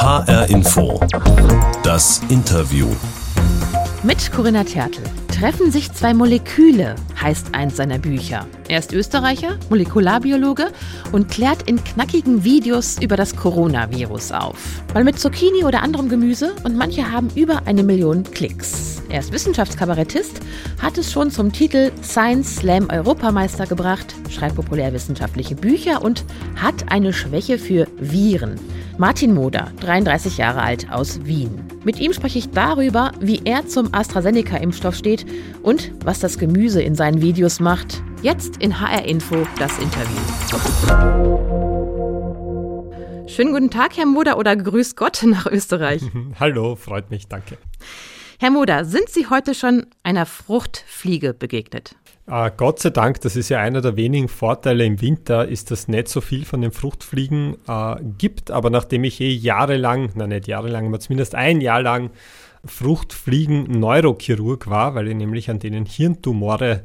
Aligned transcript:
HR 0.00 0.48
Info. 0.48 0.98
Das 1.82 2.22
Interview. 2.30 2.86
Mit 4.02 4.32
Corinna 4.32 4.64
Tertel. 4.64 5.04
Treffen 5.28 5.70
sich 5.70 5.92
zwei 5.92 6.14
Moleküle, 6.14 6.94
heißt 7.20 7.54
eins 7.54 7.76
seiner 7.76 7.98
Bücher. 7.98 8.46
Er 8.68 8.78
ist 8.78 8.94
Österreicher, 8.94 9.58
Molekularbiologe 9.68 10.68
und 11.12 11.28
klärt 11.28 11.68
in 11.68 11.84
knackigen 11.84 12.44
Videos 12.44 12.96
über 12.98 13.18
das 13.18 13.36
Coronavirus 13.36 14.32
auf. 14.32 14.56
Mal 14.94 15.04
mit 15.04 15.18
Zucchini 15.18 15.64
oder 15.64 15.82
anderem 15.82 16.08
Gemüse 16.08 16.54
und 16.64 16.78
manche 16.78 17.12
haben 17.12 17.28
über 17.34 17.66
eine 17.66 17.82
Million 17.82 18.24
Klicks. 18.24 19.02
Er 19.10 19.20
ist 19.20 19.32
Wissenschaftskabarettist, 19.32 20.40
hat 20.80 20.96
es 20.96 21.12
schon 21.12 21.30
zum 21.30 21.52
Titel 21.52 21.92
Science 22.02 22.56
Slam 22.56 22.88
Europameister 22.88 23.66
gebracht, 23.66 24.14
schreibt 24.30 24.54
populärwissenschaftliche 24.54 25.56
Bücher 25.56 26.00
und 26.00 26.24
hat 26.56 26.90
eine 26.90 27.12
Schwäche 27.12 27.58
für 27.58 27.86
Viren. 27.98 28.58
Martin 29.00 29.32
Moder, 29.32 29.72
33 29.80 30.36
Jahre 30.36 30.60
alt, 30.60 30.92
aus 30.92 31.24
Wien. 31.24 31.64
Mit 31.84 31.98
ihm 32.00 32.12
spreche 32.12 32.38
ich 32.38 32.50
darüber, 32.50 33.12
wie 33.18 33.40
er 33.46 33.66
zum 33.66 33.94
AstraZeneca-Impfstoff 33.94 34.94
steht 34.94 35.24
und 35.62 35.90
was 36.04 36.20
das 36.20 36.36
Gemüse 36.36 36.82
in 36.82 36.94
seinen 36.94 37.22
Videos 37.22 37.60
macht. 37.60 38.02
Jetzt 38.20 38.58
in 38.58 38.78
HR 38.78 39.06
Info 39.06 39.46
das 39.58 39.72
Interview. 39.78 40.18
Schönen 43.26 43.54
guten 43.54 43.70
Tag, 43.70 43.96
Herr 43.96 44.04
Moder, 44.04 44.36
oder 44.36 44.54
Grüß 44.54 44.96
Gott 44.96 45.22
nach 45.26 45.46
Österreich. 45.46 46.02
Hallo, 46.38 46.76
freut 46.76 47.10
mich, 47.10 47.26
danke. 47.26 47.56
Herr 48.42 48.50
Moder, 48.50 48.86
sind 48.86 49.10
Sie 49.10 49.26
heute 49.28 49.54
schon 49.54 49.84
einer 50.02 50.24
Fruchtfliege 50.24 51.34
begegnet? 51.34 51.94
Äh, 52.26 52.50
Gott 52.56 52.78
sei 52.78 52.88
Dank, 52.88 53.20
das 53.20 53.36
ist 53.36 53.50
ja 53.50 53.60
einer 53.60 53.82
der 53.82 53.96
wenigen 53.96 54.28
Vorteile 54.28 54.86
im 54.86 55.02
Winter, 55.02 55.46
ist, 55.46 55.70
dass 55.70 55.88
nicht 55.88 56.08
so 56.08 56.22
viel 56.22 56.46
von 56.46 56.62
den 56.62 56.72
Fruchtfliegen 56.72 57.58
äh, 57.68 57.96
gibt. 58.16 58.50
Aber 58.50 58.70
nachdem 58.70 59.04
ich 59.04 59.20
eh 59.20 59.28
jahrelang, 59.28 60.12
na 60.14 60.26
nicht 60.26 60.46
jahrelang, 60.46 60.86
aber 60.86 61.00
zumindest 61.00 61.34
ein 61.34 61.60
Jahr 61.60 61.82
lang 61.82 62.12
Fruchtfliegen-Neurochirurg 62.64 64.70
war, 64.70 64.94
weil 64.94 65.08
ich 65.08 65.16
nämlich 65.16 65.50
an 65.50 65.58
denen 65.58 65.84
Hirntumore 65.84 66.84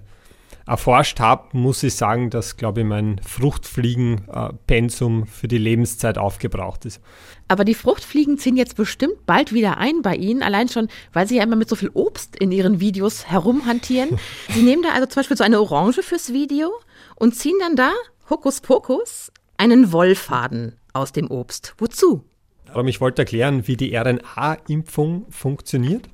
erforscht 0.67 1.19
habe, 1.19 1.57
muss 1.57 1.83
ich 1.83 1.95
sagen, 1.95 2.29
dass, 2.29 2.57
glaube 2.57 2.81
ich, 2.81 2.87
mein 2.87 3.21
Fruchtfliegen-Pensum 3.23 5.27
für 5.27 5.47
die 5.47 5.57
Lebenszeit 5.57 6.17
aufgebraucht 6.17 6.85
ist. 6.85 7.01
Aber 7.47 7.63
die 7.63 7.75
Fruchtfliegen 7.75 8.37
ziehen 8.37 8.57
jetzt 8.57 8.75
bestimmt 8.75 9.25
bald 9.25 9.53
wieder 9.53 9.77
ein 9.77 10.01
bei 10.01 10.15
Ihnen, 10.15 10.41
allein 10.41 10.67
schon, 10.67 10.87
weil 11.13 11.27
Sie 11.27 11.37
ja 11.37 11.43
immer 11.43 11.55
mit 11.55 11.69
so 11.69 11.75
viel 11.75 11.91
Obst 11.93 12.35
in 12.35 12.51
Ihren 12.51 12.79
Videos 12.79 13.27
herumhantieren. 13.27 14.17
Sie 14.49 14.63
nehmen 14.63 14.81
da 14.81 14.89
also 14.89 15.05
zum 15.05 15.21
Beispiel 15.21 15.37
so 15.37 15.43
eine 15.43 15.61
Orange 15.61 16.01
fürs 16.01 16.33
Video 16.33 16.71
und 17.15 17.35
ziehen 17.35 17.57
dann 17.59 17.75
da, 17.75 17.91
Hokuspokus, 18.29 19.31
einen 19.57 19.91
Wollfaden 19.91 20.77
aus 20.93 21.11
dem 21.11 21.29
Obst. 21.29 21.75
Wozu? 21.77 22.25
Aber 22.73 22.89
ich 22.89 22.99
wollte 22.99 23.21
erklären, 23.21 23.67
wie 23.67 23.77
die 23.77 23.95
RNA-Impfung 23.95 25.27
funktioniert. 25.29 26.09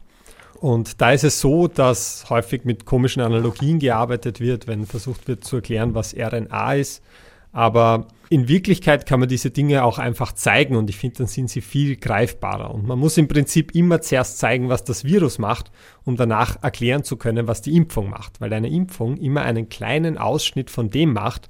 Und 0.62 1.02
da 1.02 1.12
ist 1.12 1.23
es 1.23 1.42
so, 1.42 1.67
dass 1.67 2.30
häufig 2.30 2.66
mit 2.66 2.86
komischen 2.86 3.23
Analogien 3.23 3.80
gearbeitet 3.80 4.40
wird, 4.40 4.68
wenn 4.68 4.86
versucht 4.86 5.28
wird 5.28 5.44
zu 5.44 5.56
erklären, 5.56 5.95
was 5.95 6.16
RNA 6.16 6.76
ist. 6.76 7.03
Aber 7.52 8.08
in 8.30 8.48
Wirklichkeit 8.48 9.08
kann 9.08 9.20
man 9.20 9.28
diese 9.28 9.50
Dinge 9.50 9.84
auch 9.84 9.98
einfach 9.98 10.34
zeigen 10.34 10.76
und 10.76 10.88
ich 10.92 10.98
finde, 10.98 11.18
dann 11.18 11.28
sind 11.28 11.50
sie 11.50 11.62
viel 11.62 11.95
greifbarer. 11.95 12.72
Und 12.76 12.86
man 12.86 13.00
muss 13.00 13.18
im 13.18 13.28
Prinzip 13.28 13.73
immer 13.73 14.02
zuerst 14.02 14.38
zeigen, 14.38 14.70
was 14.70 14.84
das 14.84 15.03
Virus 15.03 15.40
macht, 15.40 15.72
um 16.06 16.16
danach 16.16 16.62
erklären 16.62 17.03
zu 17.03 17.18
können, 17.18 17.48
was 17.48 17.64
die 17.64 17.75
Impfung 17.75 18.12
macht. 18.12 18.40
Weil 18.40 18.53
eine 18.53 18.70
Impfung 18.70 19.18
immer 19.18 19.42
einen 19.42 19.68
kleinen 19.68 20.20
Ausschnitt 20.20 20.70
von 20.70 20.92
dem 20.92 21.14
macht, 21.14 21.50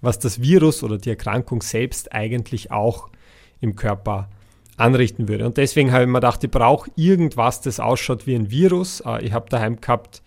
was 0.00 0.18
das 0.18 0.40
Virus 0.40 0.82
oder 0.82 0.96
die 0.96 1.10
Erkrankung 1.10 1.60
selbst 1.60 2.12
eigentlich 2.12 2.70
auch 2.70 3.10
im 3.60 3.76
Körper 3.76 4.30
anrichten 4.78 5.28
würde. 5.28 5.46
Und 5.46 5.56
deswegen 5.56 5.92
habe 5.92 6.04
ich 6.04 6.08
mir 6.08 6.20
gedacht, 6.20 6.42
ich 6.44 6.50
brauche 6.50 6.90
irgendwas, 6.96 7.60
das 7.60 7.80
ausschaut 7.80 8.26
wie 8.26 8.34
ein 8.34 8.50
Virus. 8.50 9.00
Äh, 9.00 9.24
ich 9.24 9.32
habe 9.32 9.48
daheim 9.48 9.80
gehabt 9.80 10.22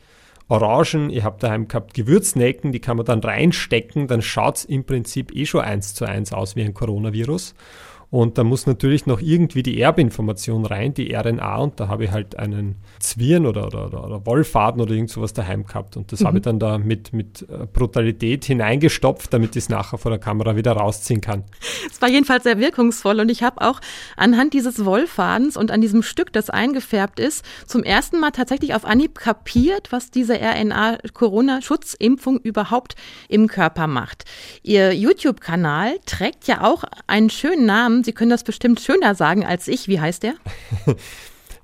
Orangen, 0.47 1.09
ich 1.09 1.23
habe 1.23 1.38
daheim 1.39 1.69
gehabt 1.69 1.94
Gewürznelken, 1.94 2.73
die 2.73 2.81
kann 2.81 2.97
man 2.97 3.06
dann 3.06 3.22
reinstecken, 3.22 4.07
dann 4.07 4.22
schaut 4.22 4.57
es 4.57 4.66
im 4.66 4.84
Prinzip 4.84 5.34
eh 5.34 5.45
schon 5.45 5.62
eins 5.62 5.94
zu 5.94 6.03
eins 6.06 6.34
aus 6.34 6.57
wie 6.57 6.63
ein 6.63 6.73
Coronavirus. 6.73 7.56
Und 8.11 8.38
da 8.38 8.44
muss 8.44 8.67
natürlich 8.67 9.05
noch 9.05 9.22
irgendwie 9.22 9.63
die 9.63 9.79
Erbinformation 9.79 10.66
rein, 10.66 10.94
die 10.94 11.16
RNA. 11.16 11.55
Und 11.55 11.79
da 11.79 11.88
habe 11.88 12.03
ich 12.03 12.11
halt 12.11 12.38
einen 12.38 12.75
Zwirn 12.99 13.45
oder, 13.45 13.67
oder, 13.67 13.85
oder, 13.85 14.03
oder 14.03 14.25
Wollfaden 14.25 14.81
oder 14.81 14.94
irgend 14.94 15.09
sowas 15.09 15.31
daheim 15.31 15.66
gehabt. 15.66 15.95
Und 15.95 16.11
das 16.11 16.19
mhm. 16.19 16.27
habe 16.27 16.39
ich 16.39 16.44
dann 16.44 16.59
da 16.59 16.77
mit, 16.77 17.13
mit 17.13 17.44
äh, 17.44 17.66
Brutalität 17.71 18.44
hineingestopft, 18.44 19.33
damit 19.33 19.51
ich 19.51 19.63
es 19.63 19.69
nachher 19.69 19.97
vor 19.97 20.11
der 20.11 20.19
Kamera 20.19 20.57
wieder 20.57 20.73
rausziehen 20.73 21.21
kann. 21.21 21.45
Es 21.89 22.01
war 22.01 22.09
jedenfalls 22.09 22.44
sehr 22.44 22.59
wirkungsvoll. 22.59 23.21
Und 23.21 23.31
ich 23.31 23.44
habe 23.44 23.61
auch 23.61 23.79
anhand 24.17 24.53
dieses 24.53 24.83
Wollfadens 24.83 25.55
und 25.55 25.71
an 25.71 25.79
diesem 25.79 26.03
Stück, 26.03 26.33
das 26.33 26.50
eingefärbt 26.50 27.17
ist, 27.17 27.45
zum 27.66 27.81
ersten 27.81 28.19
Mal 28.19 28.31
tatsächlich 28.31 28.75
auf 28.75 28.83
Anhieb 28.83 29.19
kapiert, 29.19 29.94
was 29.94 30.11
diese 30.11 30.38
RNA-Corona-Schutzimpfung 30.38 32.41
überhaupt 32.41 32.95
im 33.29 33.47
Körper 33.47 33.88
macht. 33.88 34.25
Ihr 34.63 34.94
YouTube-Kanal 34.94 36.00
trägt 36.05 36.47
ja 36.47 36.66
auch 36.66 36.83
einen 37.07 37.29
schönen 37.29 37.66
Namen 37.66 38.00
Sie 38.03 38.13
können 38.13 38.31
das 38.31 38.44
bestimmt 38.44 38.79
schöner 38.79 39.16
sagen 39.16 39.45
als 39.45 39.67
ich. 39.67 39.88
Wie 39.88 40.00
heißt 40.00 40.23
der? 40.23 40.34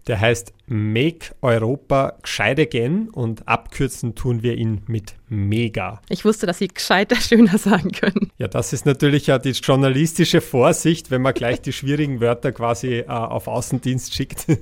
Der 0.07 0.21
heißt 0.21 0.53
Make 0.67 1.35
Europa 1.41 2.17
gescheit 2.21 2.59
again 2.59 3.09
und 3.09 3.45
abkürzen 3.47 4.15
tun 4.15 4.41
wir 4.41 4.55
ihn 4.55 4.81
mit 4.87 5.15
Mega. 5.27 6.01
Ich 6.07 6.23
wusste, 6.23 6.45
dass 6.45 6.59
Sie 6.59 6.69
gescheiter 6.69 7.15
schöner 7.19 7.57
sagen 7.57 7.91
können. 7.91 8.31
Ja, 8.37 8.47
das 8.47 8.71
ist 8.71 8.85
natürlich 8.85 9.27
ja 9.27 9.37
die 9.37 9.51
journalistische 9.51 10.39
Vorsicht, 10.39 11.11
wenn 11.11 11.21
man 11.21 11.33
gleich 11.33 11.61
die 11.61 11.73
schwierigen 11.73 12.21
Wörter 12.21 12.53
quasi 12.53 12.99
äh, 12.99 13.07
auf 13.07 13.47
Außendienst 13.47 14.13
schickt. 14.13 14.45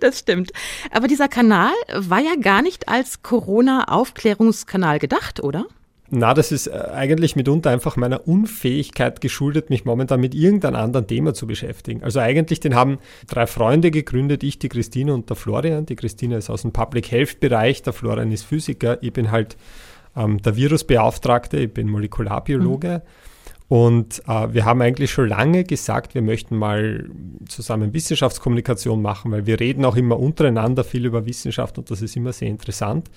Das 0.00 0.18
stimmt. 0.18 0.50
Aber 0.90 1.06
dieser 1.06 1.28
Kanal 1.28 1.70
war 1.94 2.18
ja 2.18 2.34
gar 2.34 2.62
nicht 2.62 2.88
als 2.88 3.22
Corona-Aufklärungskanal 3.22 4.98
gedacht, 4.98 5.38
oder? 5.38 5.66
Na, 6.14 6.34
das 6.34 6.52
ist 6.52 6.66
äh, 6.66 6.72
eigentlich 6.92 7.36
mitunter 7.36 7.70
einfach 7.70 7.96
meiner 7.96 8.28
Unfähigkeit 8.28 9.22
geschuldet, 9.22 9.70
mich 9.70 9.86
momentan 9.86 10.20
mit 10.20 10.34
irgendeinem 10.34 10.76
anderen 10.76 11.06
Thema 11.06 11.32
zu 11.32 11.46
beschäftigen. 11.46 12.04
Also 12.04 12.20
eigentlich, 12.20 12.60
den 12.60 12.74
haben 12.74 12.98
drei 13.28 13.46
Freunde 13.46 13.90
gegründet, 13.90 14.42
ich, 14.42 14.58
die 14.58 14.68
Christine 14.68 15.14
und 15.14 15.30
der 15.30 15.36
Florian. 15.36 15.86
Die 15.86 15.96
Christine 15.96 16.36
ist 16.36 16.50
aus 16.50 16.62
dem 16.62 16.72
Public 16.72 17.10
Health 17.10 17.40
Bereich, 17.40 17.80
der 17.80 17.94
Florian 17.94 18.30
ist 18.30 18.42
Physiker, 18.42 19.02
ich 19.02 19.14
bin 19.14 19.30
halt 19.30 19.56
ähm, 20.14 20.36
der 20.42 20.54
Virusbeauftragte, 20.54 21.56
ich 21.60 21.72
bin 21.72 21.88
Molekularbiologe. 21.88 23.00
Mhm. 23.02 23.74
Und 23.74 24.22
äh, 24.28 24.52
wir 24.52 24.66
haben 24.66 24.82
eigentlich 24.82 25.10
schon 25.10 25.30
lange 25.30 25.64
gesagt, 25.64 26.14
wir 26.14 26.20
möchten 26.20 26.58
mal 26.58 27.08
zusammen 27.48 27.94
Wissenschaftskommunikation 27.94 29.00
machen, 29.00 29.32
weil 29.32 29.46
wir 29.46 29.58
reden 29.58 29.86
auch 29.86 29.96
immer 29.96 30.18
untereinander 30.18 30.84
viel 30.84 31.06
über 31.06 31.24
Wissenschaft 31.24 31.78
und 31.78 31.90
das 31.90 32.02
ist 32.02 32.14
immer 32.16 32.34
sehr 32.34 32.48
interessant 32.48 33.08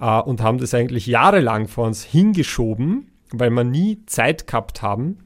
äh, 0.00 0.20
und 0.20 0.42
haben 0.42 0.58
das 0.58 0.74
eigentlich 0.74 1.06
jahrelang 1.06 1.68
vor 1.68 1.86
uns 1.86 2.04
hingeschoben, 2.04 3.10
weil 3.32 3.50
wir 3.50 3.64
nie 3.64 4.04
Zeit 4.06 4.46
gehabt 4.46 4.82
haben. 4.82 5.18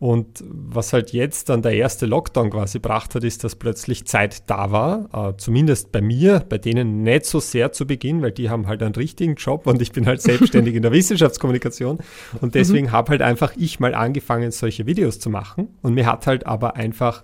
Und 0.00 0.44
was 0.46 0.92
halt 0.92 1.12
jetzt 1.12 1.48
dann 1.48 1.62
der 1.62 1.72
erste 1.72 2.04
Lockdown 2.04 2.50
quasi 2.50 2.78
gebracht 2.78 3.14
hat, 3.14 3.24
ist, 3.24 3.42
dass 3.42 3.56
plötzlich 3.56 4.04
Zeit 4.06 4.50
da 4.50 4.70
war. 4.70 5.08
Äh, 5.30 5.36
zumindest 5.38 5.92
bei 5.92 6.02
mir, 6.02 6.44
bei 6.46 6.58
denen 6.58 7.04
nicht 7.04 7.24
so 7.24 7.40
sehr 7.40 7.72
zu 7.72 7.86
Beginn, 7.86 8.20
weil 8.20 8.32
die 8.32 8.50
haben 8.50 8.66
halt 8.66 8.82
einen 8.82 8.94
richtigen 8.94 9.36
Job 9.36 9.66
und 9.66 9.80
ich 9.80 9.92
bin 9.92 10.06
halt 10.06 10.20
selbstständig 10.22 10.74
in 10.74 10.82
der 10.82 10.92
Wissenschaftskommunikation. 10.92 11.98
Und 12.40 12.54
deswegen 12.54 12.88
mhm. 12.88 12.92
habe 12.92 13.12
halt 13.12 13.22
einfach 13.22 13.54
ich 13.56 13.80
mal 13.80 13.94
angefangen, 13.94 14.50
solche 14.50 14.84
Videos 14.84 15.20
zu 15.20 15.30
machen. 15.30 15.68
Und 15.80 15.94
mir 15.94 16.06
hat 16.06 16.26
halt 16.26 16.46
aber 16.46 16.76
einfach 16.76 17.22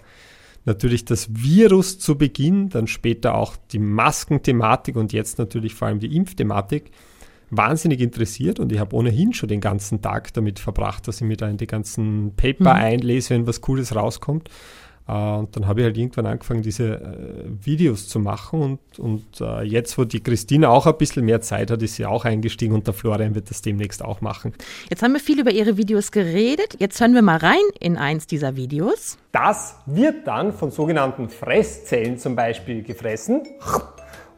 natürlich 0.65 1.05
das 1.05 1.29
Virus 1.31 1.99
zu 1.99 2.17
Beginn, 2.17 2.69
dann 2.69 2.87
später 2.87 3.35
auch 3.35 3.57
die 3.73 3.79
Maskenthematik 3.79 4.97
und 4.97 5.13
jetzt 5.13 5.39
natürlich 5.39 5.75
vor 5.75 5.89
allem 5.89 6.01
die 6.01 6.15
Impfthematik 6.15 6.91
wahnsinnig 7.51 8.01
interessiert 8.01 8.61
und 8.61 8.71
ich 8.73 8.79
habe 8.79 8.95
ohnehin 8.95 9.33
schon 9.33 9.49
den 9.49 9.61
ganzen 9.61 10.01
Tag 10.03 10.33
damit 10.35 10.61
verbracht, 10.61 11.09
dass 11.09 11.21
ich 11.21 11.27
mir 11.27 11.37
da 11.37 11.49
in 11.49 11.57
die 11.57 11.67
ganzen 11.67 12.35
Paper 12.37 12.75
mhm. 12.75 12.81
einlese, 12.81 13.31
wenn 13.31 13.47
was 13.47 13.61
Cooles 13.61 13.95
rauskommt. 13.95 14.49
Äh, 15.11 15.39
und 15.39 15.57
dann 15.57 15.67
habe 15.67 15.81
ich 15.81 15.85
halt 15.85 15.97
irgendwann 15.97 16.27
angefangen, 16.27 16.63
diese 16.63 16.95
äh, 16.95 17.67
Videos 17.67 18.09
zu 18.09 18.19
machen. 18.21 18.63
Und, 18.63 18.99
und 18.99 19.41
äh, 19.41 19.63
jetzt, 19.63 19.99
wo 19.99 20.05
die 20.05 20.23
Christine 20.23 20.71
auch 20.71 20.87
ein 20.87 20.97
bisschen 20.97 21.25
mehr 21.25 21.41
Zeit 21.41 21.71
hat, 21.71 21.83
ist 21.83 21.97
sie 21.97 22.07
auch 22.07 22.25
eingestiegen 22.25 22.75
und 22.75 22.87
der 22.87 22.95
Florian 22.95 23.35
wird 23.35 23.51
das 23.51 23.63
demnächst 23.63 24.05
auch 24.05 24.21
machen. 24.21 24.53
Jetzt 24.89 25.03
haben 25.03 25.13
wir 25.13 25.21
viel 25.21 25.41
über 25.41 25.51
Ihre 25.51 25.77
Videos 25.77 26.13
geredet. 26.13 26.77
Jetzt 26.79 27.01
hören 27.01 27.15
wir 27.15 27.23
mal 27.23 27.39
rein 27.39 27.59
in 27.81 27.97
eins 27.97 28.27
dieser 28.27 28.57
Videos. 28.57 29.19
Das 29.33 29.77
wird 29.87 30.27
dann 30.27 30.53
von 30.53 30.71
sogenannten 30.71 31.29
Fresszellen 31.29 32.19
zum 32.19 32.37
Beispiel 32.37 32.83
gefressen 32.83 33.43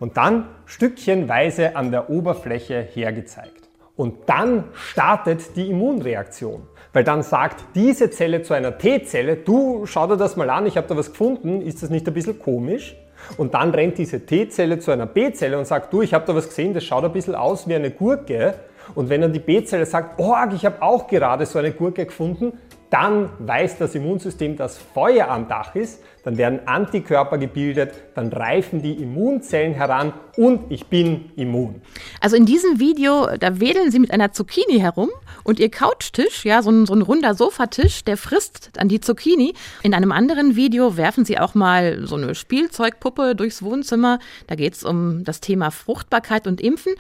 und 0.01 0.17
dann 0.17 0.49
stückchenweise 0.67 1.77
an 1.77 1.91
der 1.91 2.11
Oberfläche 2.11 2.81
hergezeigt. 2.93 3.62
Und 4.03 4.29
dann 4.29 4.65
startet 4.75 5.55
die 5.55 5.71
Immunreaktion. 5.71 6.67
Weil 6.93 7.05
dann 7.05 7.23
sagt 7.23 7.77
diese 7.77 8.11
Zelle 8.11 8.43
zu 8.43 8.53
einer 8.53 8.77
T-Zelle, 8.77 9.37
du 9.37 9.87
schau 9.87 10.09
dir 10.09 10.17
das 10.17 10.35
mal 10.35 10.51
an, 10.51 10.67
ich 10.67 10.77
habe 10.77 10.89
da 10.89 10.97
was 10.97 11.13
gefunden, 11.13 11.63
ist 11.63 11.85
das 11.85 11.89
nicht 11.89 12.09
ein 12.09 12.13
bisschen 12.13 12.37
komisch? 12.41 12.97
Und 13.37 13.55
dann 13.55 13.71
rennt 13.71 13.99
diese 13.99 14.27
T-Zelle 14.27 14.81
zu 14.81 14.91
einer 14.91 15.07
B-Zelle 15.07 15.57
und 15.57 15.69
sagt, 15.69 15.93
du, 15.93 16.03
ich 16.03 16.15
habe 16.15 16.27
da 16.27 16.35
was 16.35 16.49
gesehen, 16.49 16.75
das 16.75 16.83
schaut 16.83 17.05
ein 17.05 17.13
bisschen 17.13 17.37
aus 17.37 17.69
wie 17.69 17.77
eine 17.77 17.93
Gurke. 17.93 18.55
Und 18.97 19.09
wenn 19.09 19.21
dann 19.21 19.33
die 19.33 19.39
B-Zelle 19.39 19.87
sagt, 19.87 20.19
oh, 20.19 20.35
ich 20.53 20.67
habe 20.67 20.83
auch 20.83 21.07
gerade 21.07 21.47
so 21.47 21.61
eine 21.61 21.71
Gurke 21.71 22.05
gefunden, 22.05 22.59
dann 22.93 23.31
weiß 23.39 23.79
das 23.79 23.95
Immunsystem, 23.95 24.57
dass 24.57 24.77
Feuer 24.77 25.29
am 25.29 25.49
Dach 25.49 25.75
ist, 25.75 26.03
dann 26.25 26.37
werden 26.37 26.61
Antikörper 26.67 27.39
gebildet, 27.39 27.95
dann 28.15 28.29
reifen 28.29 28.83
die 28.83 28.93
Immunzellen 28.93 29.73
heran 29.73 30.13
und 30.37 30.71
ich 30.71 30.87
bin 30.87 31.31
immun. 31.37 31.81
Also 32.21 32.37
in 32.37 32.45
diesem 32.45 32.79
Video, 32.79 33.29
da 33.39 33.61
wedeln 33.61 33.91
Sie 33.91 33.99
mit 33.99 34.11
einer 34.11 34.33
Zucchini 34.33 34.79
herum 34.79 35.09
und 35.43 35.59
Ihr 35.59 35.71
Couchtisch, 35.71 36.45
ja, 36.45 36.61
so 36.61 36.71
ein, 36.71 36.85
so 36.85 36.93
ein 36.93 37.01
runder 37.01 37.35
Sofatisch, 37.35 38.05
der 38.05 38.19
frisst 38.19 38.71
dann 38.75 38.89
die 38.89 39.01
Zucchini. 39.01 39.55
In 39.83 39.95
einem 39.95 40.13
anderen 40.13 40.55
Video 40.55 40.99
werfen 40.99 41.25
Sie 41.25 41.39
auch 41.39 41.55
mal 41.55 42.07
so 42.07 42.17
eine 42.17 42.35
Spielzeugpuppe 42.35 43.35
durchs 43.35 43.63
Wohnzimmer. 43.63 44.19
Da 44.49 44.55
geht 44.55 44.75
es 44.75 44.85
um 44.85 45.25
das 45.25 45.41
Thema 45.41 45.71
Fruchtbarkeit 45.71 46.47
und 46.47 46.61
Impfen. 46.61 46.93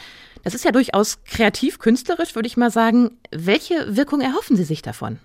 Das 0.42 0.54
ist 0.54 0.64
ja 0.64 0.72
durchaus 0.72 1.22
kreativ, 1.24 1.78
künstlerisch, 1.78 2.34
würde 2.34 2.46
ich 2.46 2.56
mal 2.56 2.70
sagen. 2.70 3.10
Welche 3.30 3.94
Wirkung 3.94 4.22
erhoffen 4.22 4.56
Sie 4.56 4.64
sich 4.64 4.80
davon? 4.80 5.18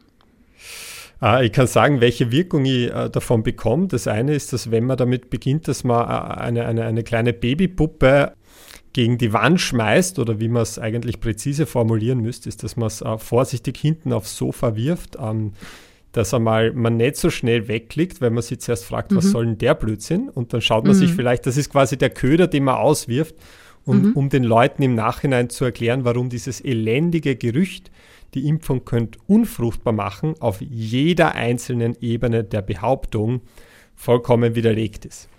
Ah, 1.20 1.42
ich 1.42 1.52
kann 1.52 1.68
sagen, 1.68 2.00
welche 2.00 2.32
Wirkung 2.32 2.66
ich 2.66 2.92
äh, 2.92 3.10
davon 3.10 3.44
bekomme. 3.44 3.88
Das 3.88 4.08
eine 4.08 4.36
ist, 4.36 4.54
dass 4.54 4.70
wenn 4.70 4.86
man 4.86 4.98
damit 4.98 5.30
beginnt, 5.30 5.68
dass 5.68 5.84
man 5.84 6.06
äh, 6.06 6.40
eine, 6.40 6.66
eine, 6.66 6.86
eine 6.86 7.04
kleine 7.04 7.34
Babypuppe 7.34 8.34
gegen 8.94 9.18
die 9.18 9.34
Wand 9.34 9.60
schmeißt 9.60 10.20
oder 10.20 10.40
wie 10.40 10.48
man 10.48 10.62
es 10.62 10.78
eigentlich 10.78 11.20
präzise 11.20 11.66
formulieren 11.66 12.20
müsste, 12.20 12.50
ist, 12.50 12.64
dass 12.64 12.78
man 12.78 12.88
es 12.88 13.02
äh, 13.02 13.18
vorsichtig 13.18 13.78
hinten 13.78 14.14
aufs 14.14 14.38
Sofa 14.38 14.76
wirft, 14.76 15.18
dass 16.14 16.34
einmal 16.34 16.74
man 16.74 16.98
nicht 16.98 17.18
so 17.18 17.30
schnell 17.30 17.68
wegklickt, 17.68 18.22
weil 18.22 18.32
man 18.32 18.42
sich 18.42 18.60
zuerst 18.60 18.86
fragt, 18.86 19.12
mhm. 19.12 19.18
was 19.18 19.26
soll 19.26 19.46
denn 19.46 19.58
der 19.58 19.76
Blödsinn? 19.76 20.30
Und 20.30 20.54
dann 20.54 20.62
schaut 20.62 20.86
man 20.86 20.96
mhm. 20.96 21.00
sich 21.00 21.14
vielleicht, 21.14 21.46
das 21.46 21.58
ist 21.58 21.72
quasi 21.72 21.98
der 21.98 22.10
Köder, 22.10 22.48
den 22.48 22.64
man 22.64 22.76
auswirft, 22.76 23.36
und 23.86 24.04
mhm. 24.04 24.12
um 24.14 24.30
den 24.30 24.44
Leuten 24.44 24.84
im 24.84 24.96
Nachhinein 24.96 25.50
zu 25.50 25.64
erklären, 25.64 26.04
warum 26.04 26.30
dieses 26.30 26.60
elendige 26.60 27.36
Gerücht, 27.36 27.90
die 28.34 28.48
Impfung 28.48 28.86
könnte 28.86 29.20
unfruchtbar 29.28 29.94
machen, 29.94 30.36
auf 30.40 30.62
jeder 30.62 31.36
einzelnen 31.36 31.96
Ebene 32.02 32.44
der 32.44 32.62
Behauptung 32.62 33.42
vollkommen 33.96 34.56
widerlegt 34.56 35.06
ist. 35.06 35.30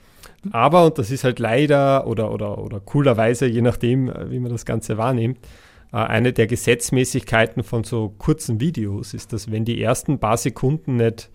Aber, 0.50 0.87
und 0.87 0.99
das 0.99 1.11
ist 1.11 1.25
halt 1.25 1.38
leider 1.38 2.06
oder, 2.06 2.32
oder, 2.32 2.58
oder 2.58 2.81
coolerweise, 2.81 3.46
je 3.46 3.61
nachdem, 3.61 4.08
äh, 4.08 4.31
wie 4.31 4.38
man 4.38 4.52
das 4.52 4.64
Ganze 4.64 4.96
wahrnimmt, 4.96 5.38
äh, 5.93 5.96
eine 5.96 6.32
der 6.32 6.46
Gesetzmäßigkeiten 6.46 7.62
von 7.62 7.85
so 7.85 8.14
kurzen 8.19 8.61
Videos 8.61 9.14
ist, 9.14 9.32
dass 9.32 9.50
wenn 9.50 9.64
die 9.64 9.82
ersten 9.82 10.19
paar 10.19 10.37
Sekunden 10.37 10.96
nicht 10.96 11.31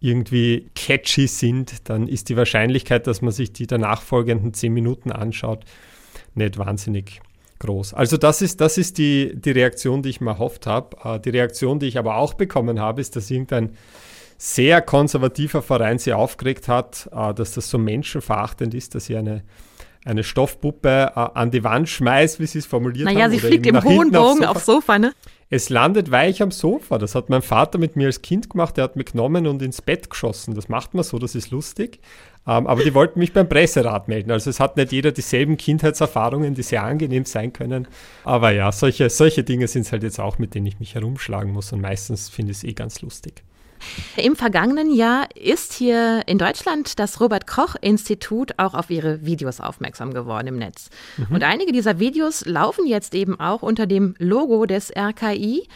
irgendwie 0.00 0.68
catchy 0.74 1.26
sind, 1.26 1.88
dann 1.88 2.06
ist 2.08 2.28
die 2.28 2.36
Wahrscheinlichkeit, 2.36 3.06
dass 3.06 3.22
man 3.22 3.32
sich 3.32 3.52
die 3.52 3.66
danach 3.66 4.02
folgenden 4.02 4.52
zehn 4.52 4.74
Minuten 4.74 5.10
anschaut, 5.10 5.64
nicht 6.34 6.58
wahnsinnig 6.58 7.20
groß. 7.64 7.94
Also 7.94 8.16
das 8.16 8.42
ist, 8.42 8.60
das 8.60 8.78
ist 8.78 8.98
die, 8.98 9.32
die 9.34 9.50
Reaktion, 9.50 10.02
die 10.02 10.10
ich 10.10 10.20
mir 10.20 10.30
erhofft 10.30 10.66
habe. 10.66 10.96
Äh, 11.04 11.20
die 11.20 11.30
Reaktion, 11.30 11.78
die 11.78 11.86
ich 11.86 11.98
aber 11.98 12.16
auch 12.16 12.34
bekommen 12.34 12.80
habe, 12.80 13.00
ist, 13.00 13.16
dass 13.16 13.30
irgendein 13.30 13.76
sehr 14.36 14.82
konservativer 14.82 15.62
Verein 15.62 15.98
sie 15.98 16.12
aufgeregt 16.12 16.68
hat, 16.68 17.08
äh, 17.12 17.34
dass 17.34 17.52
das 17.52 17.70
so 17.70 17.78
menschenverachtend 17.78 18.74
ist, 18.74 18.94
dass 18.94 19.06
sie 19.06 19.16
eine, 19.16 19.42
eine 20.04 20.24
Stoffpuppe 20.24 21.12
äh, 21.14 21.18
an 21.34 21.50
die 21.50 21.64
Wand 21.64 21.88
schmeißt, 21.88 22.40
wie 22.40 22.46
sie 22.46 22.58
es 22.58 22.66
formuliert 22.66 23.06
naja, 23.06 23.24
haben. 23.24 23.30
Naja, 23.30 23.40
sie 23.40 23.46
fliegt 23.46 23.66
im 23.66 23.82
hohen 23.82 24.10
Bogen 24.10 24.16
aufs 24.16 24.36
Sofa. 24.36 24.50
aufs 24.50 24.66
Sofa, 24.66 24.98
ne? 24.98 25.12
Es 25.50 25.68
landet 25.68 26.10
weich 26.10 26.42
am 26.42 26.50
Sofa. 26.50 26.98
Das 26.98 27.14
hat 27.14 27.28
mein 27.28 27.42
Vater 27.42 27.78
mit 27.78 27.96
mir 27.96 28.06
als 28.06 28.22
Kind 28.22 28.50
gemacht. 28.50 28.76
Der 28.76 28.84
hat 28.84 28.96
mich 28.96 29.06
genommen 29.06 29.46
und 29.46 29.62
ins 29.62 29.82
Bett 29.82 30.10
geschossen. 30.10 30.54
Das 30.54 30.68
macht 30.68 30.94
man 30.94 31.04
so, 31.04 31.18
das 31.18 31.34
ist 31.34 31.50
lustig. 31.50 32.00
Ähm, 32.46 32.66
aber 32.66 32.82
die 32.82 32.94
wollten 32.94 33.18
mich 33.18 33.32
beim 33.32 33.48
Presserat 33.48 34.08
melden. 34.08 34.30
Also 34.30 34.50
es 34.50 34.60
hat 34.60 34.76
nicht 34.76 34.92
jeder 34.92 35.12
dieselben 35.12 35.56
Kindheitserfahrungen, 35.56 36.54
die 36.54 36.62
sehr 36.62 36.82
angenehm 36.82 37.24
sein 37.24 37.52
können. 37.52 37.88
Aber 38.24 38.50
ja, 38.50 38.70
solche, 38.72 39.08
solche 39.10 39.44
Dinge 39.44 39.68
sind 39.68 39.82
es 39.82 39.92
halt 39.92 40.02
jetzt 40.02 40.20
auch, 40.20 40.38
mit 40.38 40.54
denen 40.54 40.66
ich 40.66 40.80
mich 40.80 40.94
herumschlagen 40.94 41.52
muss. 41.52 41.72
Und 41.72 41.80
meistens 41.80 42.28
finde 42.28 42.52
ich 42.52 42.58
es 42.58 42.64
eh 42.64 42.72
ganz 42.72 43.00
lustig. 43.00 43.42
Im 44.16 44.36
vergangenen 44.36 44.94
Jahr 44.94 45.28
ist 45.34 45.72
hier 45.72 46.22
in 46.26 46.38
Deutschland 46.38 46.98
das 46.98 47.20
Robert 47.20 47.46
Koch 47.46 47.74
Institut 47.80 48.52
auch 48.58 48.74
auf 48.74 48.90
ihre 48.90 49.24
Videos 49.24 49.60
aufmerksam 49.60 50.14
geworden 50.14 50.48
im 50.48 50.56
Netz. 50.58 50.90
Mhm. 51.16 51.34
Und 51.34 51.42
einige 51.42 51.72
dieser 51.72 51.98
Videos 51.98 52.46
laufen 52.46 52.86
jetzt 52.86 53.14
eben 53.14 53.38
auch 53.40 53.62
unter 53.62 53.86
dem 53.86 54.14
Logo 54.18 54.66
des 54.66 54.92
RKI. 54.96 55.66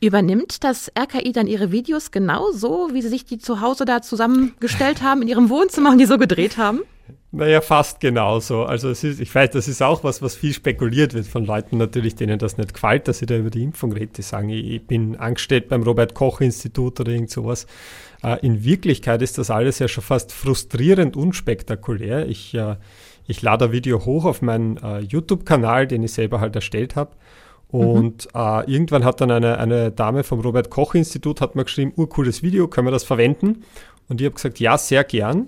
Übernimmt 0.00 0.64
das 0.64 0.90
RKI 0.98 1.32
dann 1.32 1.46
ihre 1.46 1.70
Videos 1.70 2.10
genauso, 2.10 2.90
wie 2.92 3.02
sie 3.02 3.08
sich 3.08 3.24
die 3.24 3.38
zu 3.38 3.60
Hause 3.60 3.84
da 3.84 4.02
zusammengestellt 4.02 5.02
haben, 5.02 5.22
in 5.22 5.28
ihrem 5.28 5.48
Wohnzimmer 5.48 5.90
und 5.90 5.98
die 5.98 6.06
so 6.06 6.18
gedreht 6.18 6.56
haben? 6.56 6.80
Naja, 7.34 7.62
fast 7.62 8.00
genauso. 8.00 8.64
Also 8.64 8.90
es 8.90 9.02
ist, 9.04 9.18
ich 9.18 9.34
weiß, 9.34 9.50
das 9.52 9.66
ist 9.66 9.82
auch 9.82 10.04
was, 10.04 10.20
was 10.20 10.36
viel 10.36 10.52
spekuliert 10.52 11.14
wird 11.14 11.26
von 11.26 11.46
Leuten 11.46 11.78
natürlich, 11.78 12.14
denen 12.14 12.38
das 12.38 12.58
nicht 12.58 12.74
gefällt, 12.74 13.08
dass 13.08 13.22
ich 13.22 13.26
da 13.26 13.38
über 13.38 13.48
die 13.48 13.62
Impfung 13.62 13.90
rede. 13.92 14.12
Die 14.18 14.22
sagen, 14.22 14.50
ich, 14.50 14.86
bin 14.86 15.16
angestellt 15.16 15.70
beim 15.70 15.82
Robert-Koch-Institut 15.82 17.00
oder 17.00 17.10
irgend 17.10 17.30
sowas. 17.30 17.66
Äh, 18.22 18.46
in 18.46 18.64
Wirklichkeit 18.64 19.22
ist 19.22 19.38
das 19.38 19.50
alles 19.50 19.78
ja 19.78 19.88
schon 19.88 20.04
fast 20.04 20.30
frustrierend 20.30 21.16
unspektakulär. 21.16 22.28
Ich, 22.28 22.52
äh, 22.52 22.76
ich 23.26 23.40
lade 23.40 23.64
ein 23.64 23.72
Video 23.72 24.04
hoch 24.04 24.26
auf 24.26 24.42
meinen 24.42 24.76
äh, 24.76 24.98
YouTube-Kanal, 24.98 25.86
den 25.86 26.02
ich 26.02 26.12
selber 26.12 26.38
halt 26.38 26.54
erstellt 26.54 26.96
habe. 26.96 27.12
Und 27.68 28.26
mhm. 28.26 28.40
äh, 28.40 28.70
irgendwann 28.70 29.06
hat 29.06 29.22
dann 29.22 29.30
eine, 29.30 29.56
eine 29.56 29.90
Dame 29.90 30.22
vom 30.22 30.40
Robert-Koch-Institut 30.40 31.40
hat 31.40 31.56
mir 31.56 31.64
geschrieben, 31.64 31.94
urcooles 31.96 32.42
Video, 32.42 32.68
können 32.68 32.88
wir 32.88 32.92
das 32.92 33.04
verwenden? 33.04 33.64
Und 34.10 34.20
ich 34.20 34.26
habe 34.26 34.34
gesagt, 34.34 34.60
ja, 34.60 34.76
sehr 34.76 35.02
gern. 35.04 35.46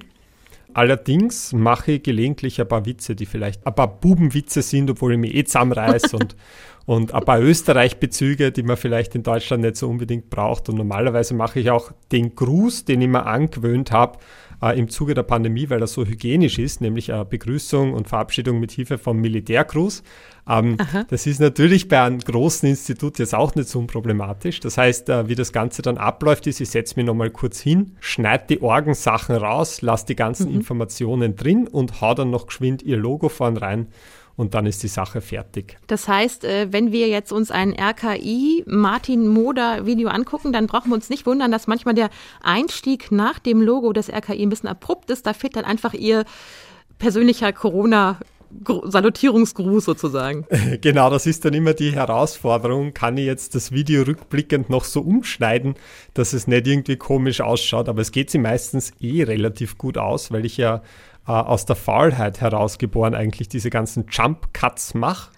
Allerdings 0.75 1.53
mache 1.53 1.93
ich 1.93 2.03
gelegentlich 2.03 2.61
ein 2.61 2.69
paar 2.69 2.85
Witze, 2.85 3.15
die 3.15 3.27
vielleicht 3.27 3.65
ein 3.67 3.75
paar 3.75 3.89
Bubenwitze 3.89 4.61
sind, 4.61 4.91
obwohl 4.91 5.13
ich 5.13 5.19
mich 5.19 5.35
eh 5.35 5.45
zusammenreiße 5.45 6.17
und, 6.21 6.37
und 6.85 7.15
ein 7.15 7.25
paar 7.25 7.41
Österreich-Bezüge, 7.41 8.51
die 8.51 8.65
man 8.65 8.77
vielleicht 8.77 9.15
in 9.15 9.23
Deutschland 9.23 9.63
nicht 9.63 9.77
so 9.77 9.89
unbedingt 9.89 10.31
braucht. 10.31 10.69
Und 10.69 10.77
normalerweise 10.77 11.35
mache 11.35 11.61
ich 11.61 11.71
auch 11.71 11.93
den 12.11 12.35
Gruß, 12.35 12.85
den 12.85 13.01
ich 13.03 13.09
mir 13.09 13.25
angewöhnt 13.25 13.93
habe, 13.93 14.19
äh, 14.63 14.79
im 14.79 14.89
Zuge 14.89 15.15
der 15.15 15.23
Pandemie, 15.23 15.71
weil 15.71 15.81
er 15.81 15.87
so 15.87 16.05
hygienisch 16.05 16.59
ist, 16.59 16.81
nämlich 16.81 17.13
eine 17.13 17.25
Begrüßung 17.25 17.93
und 17.93 18.09
Verabschiedung 18.09 18.61
mit 18.61 18.73
Hilfe 18.73 18.99
vom 18.99 19.21
Militärgruß. 19.21 20.03
Ähm, 20.49 20.77
das 21.09 21.27
ist 21.27 21.41
natürlich 21.41 21.89
bei 21.89 22.03
einem 22.03 22.19
großen 22.19 22.69
Institut 22.69 23.19
jetzt 23.19 23.35
auch 23.35 23.55
nicht 23.55 23.69
so 23.69 23.79
unproblematisch. 23.79 24.61
Das 24.61 24.79
heißt, 24.79 25.09
äh, 25.09 25.29
wie 25.29 25.35
das 25.35 25.53
Ganze 25.53 25.83
dann 25.83 25.99
abläuft, 25.99 26.47
ist, 26.47 26.61
ich 26.61 26.71
setze 26.71 26.97
mich 26.97 27.07
nochmal 27.07 27.31
kurz 27.31 27.61
hin, 27.61 27.97
schneide 28.01 28.45
die 28.49 28.63
Orgensachen 28.63 29.37
raus, 29.37 29.83
lasse 29.83 30.07
die 30.07 30.17
ganzen 30.17 30.51
mhm. 30.51 30.57
Informationen 30.57 31.37
drin 31.37 31.67
und 31.67 32.01
hau 32.01 32.15
dann 32.15 32.31
noch 32.31 32.47
geschwind 32.47 32.83
ihr 32.83 32.97
Logo 32.97 33.29
vorn 33.29 33.57
rein 33.57 33.89
und 34.37 34.55
dann 34.55 34.67
ist 34.67 34.83
die 34.83 34.89
Sache 34.89 35.21
fertig. 35.21 35.77
Das 35.87 36.09
heißt, 36.09 36.45
äh, 36.45 36.73
wenn 36.73 36.93
wir 36.93 37.09
jetzt 37.09 37.33
uns 37.33 37.51
ein 37.51 37.73
RKI 37.73 38.65
Martin 38.67 39.29
Moder 39.29 39.87
Video 39.87 40.09
angucken, 40.09 40.53
dann 40.53 40.67
brauchen 40.67 40.91
wir 40.91 40.95
uns 40.95 41.11
nicht 41.11 41.27
wundern, 41.27 41.53
dass 41.53 41.67
manchmal 41.67 41.95
der 41.95 42.11
Einstieg 42.43 43.13
nach 43.13 43.39
dem 43.39 43.61
Logo 43.61 43.93
des 43.93 44.09
RKI 44.09 44.43
ein 44.43 44.51
bisschen 44.51 44.69
abrupt 44.69 45.11
ist. 45.11 45.27
Da 45.27 45.33
fehlt 45.33 45.57
dann 45.57 45.65
einfach 45.65 45.95
ihr 45.95 46.25
persönlicher 46.99 47.53
Corona 47.53 48.19
Salutierungsgruß 48.85 49.85
sozusagen. 49.85 50.47
Genau, 50.81 51.11
das 51.11 51.27
ist 51.27 51.45
dann 51.45 51.55
immer 51.55 51.75
die 51.75 51.93
Herausforderung. 51.93 52.95
Kann 52.95 53.17
ich 53.17 53.27
jetzt 53.27 53.55
das 53.55 53.73
Video 53.73 54.03
rückblickend 54.03 54.71
noch 54.71 54.85
so 54.85 55.01
umschneiden, 55.01 55.75
dass 56.15 56.33
es 56.33 56.47
nicht 56.47 56.67
irgendwie 56.67 56.97
komisch 56.97 57.41
ausschaut? 57.41 57.89
Aber 57.89 58.01
es 58.03 58.13
geht 58.13 58.31
sie 58.31 58.39
meistens 58.39 58.93
eh 59.01 59.23
relativ 59.25 59.79
gut 59.79 59.99
aus, 59.99 60.31
weil 60.31 60.45
ich 60.45 60.57
ja 60.57 60.83
äh, 61.27 61.33
aus 61.33 61.67
der 61.67 61.77
Faulheit 61.77 62.41
herausgeboren 62.41 63.15
eigentlich 63.15 63.49
diese 63.49 63.71
ganzen 63.71 64.07
Jump 64.11 64.53
Cuts 64.53 64.95
mache, 64.95 65.31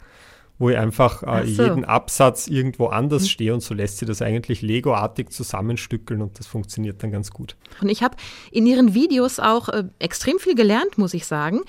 wo 0.58 0.70
ich 0.70 0.78
einfach 0.78 1.22
äh, 1.22 1.46
so. 1.46 1.62
jeden 1.62 1.84
Absatz 1.84 2.48
irgendwo 2.48 2.86
anders 2.86 3.22
mhm. 3.22 3.28
stehe 3.28 3.54
und 3.54 3.60
so 3.60 3.74
lässt 3.74 3.98
sie 3.98 4.06
das 4.06 4.22
eigentlich 4.22 4.62
Lego-artig 4.62 5.30
zusammenstückeln 5.30 6.22
und 6.22 6.38
das 6.38 6.46
funktioniert 6.46 7.02
dann 7.02 7.10
ganz 7.10 7.30
gut. 7.30 7.56
Und 7.80 7.88
ich 7.88 8.02
habe 8.02 8.16
in 8.50 8.66
ihren 8.66 8.94
Videos 8.94 9.38
auch 9.38 9.68
äh, 9.68 9.84
extrem 9.98 10.38
viel 10.38 10.54
gelernt, 10.54 10.98
muss 10.98 11.14
ich 11.14 11.26
sagen. 11.26 11.60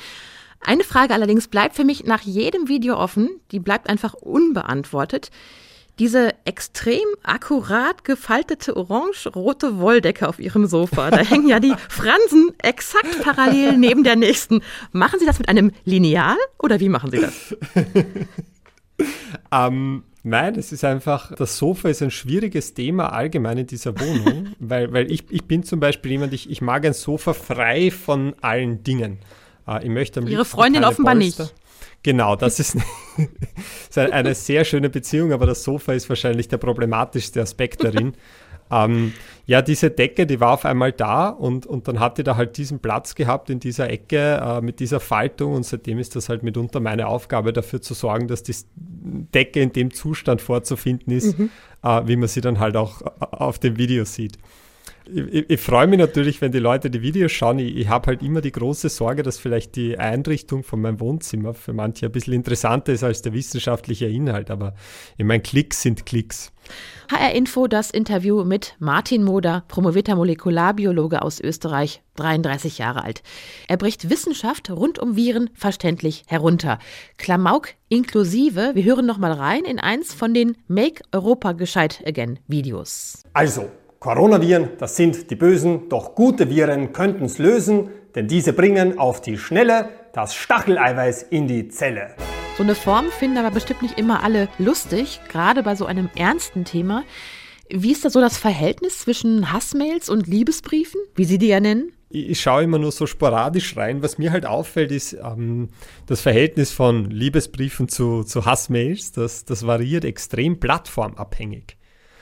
Eine 0.59 0.83
Frage 0.83 1.13
allerdings 1.13 1.47
bleibt 1.47 1.75
für 1.75 1.83
mich 1.83 2.05
nach 2.05 2.21
jedem 2.21 2.67
Video 2.67 2.97
offen, 2.97 3.29
die 3.51 3.59
bleibt 3.59 3.89
einfach 3.89 4.13
unbeantwortet. 4.15 5.29
Diese 5.99 6.35
extrem 6.45 7.05
akkurat 7.23 8.03
gefaltete 8.03 8.77
orange-rote 8.77 9.79
Wolldecke 9.79 10.27
auf 10.27 10.39
Ihrem 10.39 10.67
Sofa, 10.67 11.09
da 11.09 11.17
hängen 11.17 11.47
ja 11.47 11.59
die 11.59 11.73
Fransen 11.89 12.51
exakt 12.61 13.21
parallel 13.23 13.77
neben 13.77 14.03
der 14.03 14.15
nächsten. 14.15 14.61
Machen 14.91 15.19
Sie 15.19 15.25
das 15.25 15.39
mit 15.39 15.49
einem 15.49 15.71
Lineal 15.85 16.37
oder 16.59 16.79
wie 16.79 16.89
machen 16.89 17.09
Sie 17.09 17.19
das? 17.21 17.55
ähm, 19.51 20.03
nein, 20.21 20.55
es 20.55 20.71
ist 20.71 20.83
einfach, 20.83 21.33
das 21.35 21.57
Sofa 21.57 21.89
ist 21.89 22.03
ein 22.03 22.11
schwieriges 22.11 22.75
Thema 22.75 23.11
allgemein 23.13 23.57
in 23.57 23.67
dieser 23.67 23.99
Wohnung, 23.99 24.49
weil, 24.59 24.93
weil 24.93 25.11
ich, 25.11 25.25
ich 25.31 25.45
bin 25.45 25.63
zum 25.63 25.79
Beispiel 25.79 26.11
jemand, 26.11 26.31
ich, 26.33 26.49
ich 26.49 26.61
mag 26.61 26.85
ein 26.85 26.93
Sofa 26.93 27.33
frei 27.33 27.89
von 27.89 28.35
allen 28.41 28.83
Dingen. 28.83 29.17
Äh, 29.67 29.83
ich 29.83 29.89
möchte 29.89 30.19
Ihre 30.21 30.45
Freundin 30.45 30.83
offenbar 30.83 31.15
Polster. 31.15 31.43
nicht. 31.45 31.55
Genau, 32.07 32.37
das 32.37 32.57
ist, 32.61 32.77
eine 33.97 34.33
sehr 34.33 34.63
schöne 34.63 34.89
Beziehung, 34.89 35.33
aber 35.33 35.45
das 35.45 35.61
Sofa 35.63 35.91
ist 35.91 36.07
wahrscheinlich 36.07 36.47
der 36.47 36.55
problematischste 36.55 37.41
Aspekt 37.41 37.83
darin. 37.83 38.13
Ähm, 38.69 39.13
ja, 39.45 39.61
diese 39.61 39.89
Decke, 39.89 40.27
die 40.27 40.41
war 40.41 40.51
auf 40.51 40.65
einmal 40.65 40.91
da 40.91 41.29
und, 41.29 41.65
und 41.65 41.87
dann 41.87 42.01
hat 42.01 42.17
die 42.17 42.23
da 42.23 42.35
halt 42.35 42.57
diesen 42.57 42.79
Platz 42.79 43.15
gehabt 43.15 43.49
in 43.49 43.61
dieser 43.61 43.89
Ecke 43.89 44.41
äh, 44.43 44.59
mit 44.59 44.81
dieser 44.81 44.99
Faltung 44.99 45.53
und 45.53 45.63
seitdem 45.63 45.99
ist 45.99 46.17
das 46.17 46.27
halt 46.27 46.43
mitunter 46.43 46.81
meine 46.81 47.07
Aufgabe, 47.07 47.53
dafür 47.53 47.81
zu 47.81 47.93
sorgen, 47.93 48.27
dass 48.27 48.43
die 48.43 48.53
Decke 48.75 49.61
in 49.61 49.71
dem 49.71 49.93
Zustand 49.93 50.41
vorzufinden 50.41 51.13
ist, 51.13 51.39
mhm. 51.39 51.49
äh, 51.81 52.01
wie 52.07 52.17
man 52.17 52.27
sie 52.27 52.41
dann 52.41 52.59
halt 52.59 52.75
auch 52.75 53.03
äh, 53.03 53.05
auf 53.31 53.57
dem 53.57 53.77
Video 53.77 54.03
sieht 54.03 54.37
ich, 55.09 55.49
ich 55.49 55.59
freue 55.59 55.87
mich 55.87 55.99
natürlich, 55.99 56.41
wenn 56.41 56.51
die 56.51 56.59
Leute 56.59 56.89
die 56.89 57.01
Videos 57.01 57.31
schauen. 57.31 57.59
Ich, 57.59 57.75
ich 57.75 57.87
habe 57.87 58.07
halt 58.07 58.21
immer 58.21 58.41
die 58.41 58.51
große 58.51 58.89
Sorge, 58.89 59.23
dass 59.23 59.37
vielleicht 59.37 59.75
die 59.75 59.97
Einrichtung 59.97 60.63
von 60.63 60.81
meinem 60.81 60.99
Wohnzimmer 60.99 61.53
für 61.53 61.73
manche 61.73 62.07
ein 62.07 62.11
bisschen 62.11 62.33
interessanter 62.33 62.93
ist 62.93 63.03
als 63.03 63.21
der 63.21 63.33
wissenschaftliche 63.33 64.07
Inhalt. 64.07 64.51
Aber 64.51 64.73
ich 65.17 65.25
meine, 65.25 65.41
Klicks 65.41 65.81
sind 65.81 66.05
Klicks. 66.05 66.51
HR 67.09 67.33
Info, 67.33 67.67
das 67.67 67.91
Interview 67.91 68.43
mit 68.43 68.75
Martin 68.79 69.23
Moder, 69.23 69.63
promovierter 69.69 70.15
Molekularbiologe 70.15 71.21
aus 71.21 71.39
Österreich, 71.39 72.01
33 72.15 72.77
Jahre 72.77 73.03
alt. 73.03 73.23
Er 73.67 73.77
bricht 73.77 74.09
Wissenschaft 74.09 74.69
rund 74.69 74.99
um 74.99 75.15
Viren 75.15 75.49
verständlich 75.53 76.23
herunter. 76.27 76.79
Klamauk 77.17 77.69
inklusive. 77.87 78.71
Wir 78.73 78.83
hören 78.83 79.05
nochmal 79.05 79.31
rein 79.31 79.63
in 79.63 79.79
eins 79.79 80.13
von 80.13 80.33
den 80.33 80.57
Make 80.67 81.03
Europa 81.13 81.53
Gescheit 81.53 82.03
Again 82.05 82.39
Videos. 82.47 83.23
Also, 83.33 83.69
Coronaviren, 83.99 84.69
das 84.77 84.95
sind 84.95 85.31
die 85.31 85.35
Bösen, 85.35 85.89
doch 85.89 86.13
gute 86.13 86.49
Viren 86.51 86.93
könnten 86.93 87.25
es 87.25 87.39
lösen, 87.39 87.89
denn 88.13 88.27
diese 88.27 88.53
bringen 88.53 88.99
auf 88.99 89.21
die 89.21 89.37
Schnelle 89.37 89.89
das 90.13 90.35
Stacheleiweiß 90.35 91.23
in 91.23 91.47
die 91.47 91.67
Zelle. 91.69 92.15
So 92.57 92.63
eine 92.63 92.75
Form 92.75 93.07
finden 93.07 93.37
aber 93.37 93.49
bestimmt 93.49 93.81
nicht 93.81 93.97
immer 93.97 94.23
alle 94.23 94.49
lustig, 94.59 95.19
gerade 95.29 95.63
bei 95.63 95.75
so 95.75 95.85
einem 95.85 96.09
ernsten 96.15 96.63
Thema. 96.63 97.03
Wie 97.69 97.91
ist 97.91 98.05
da 98.05 98.11
so 98.11 98.21
das 98.21 98.37
Verhältnis 98.37 98.99
zwischen 98.99 99.51
Hassmails 99.51 100.09
und 100.09 100.27
Liebesbriefen, 100.27 101.01
wie 101.15 101.25
Sie 101.25 101.39
die 101.39 101.47
ja 101.47 101.59
nennen? 101.59 101.91
ich 102.09 102.39
schaue 102.39 102.63
immer 102.63 102.79
nur 102.79 102.91
so 102.91 103.05
sporadisch 103.05 103.75
rein. 103.75 104.01
Was 104.01 104.17
mir 104.17 104.31
halt 104.31 104.45
auffällt, 104.45 104.91
ist 104.91 105.13
ähm, 105.13 105.69
das 106.05 106.21
Verhältnis 106.21 106.71
von 106.71 107.09
Liebesbriefen 107.09 107.89
zu, 107.89 108.23
zu 108.23 108.45
Hassmails. 108.45 109.11
Das, 109.11 109.43
das 109.43 109.67
variiert 109.67 110.05
extrem 110.05 110.59
plattformabhängig. 110.59 111.76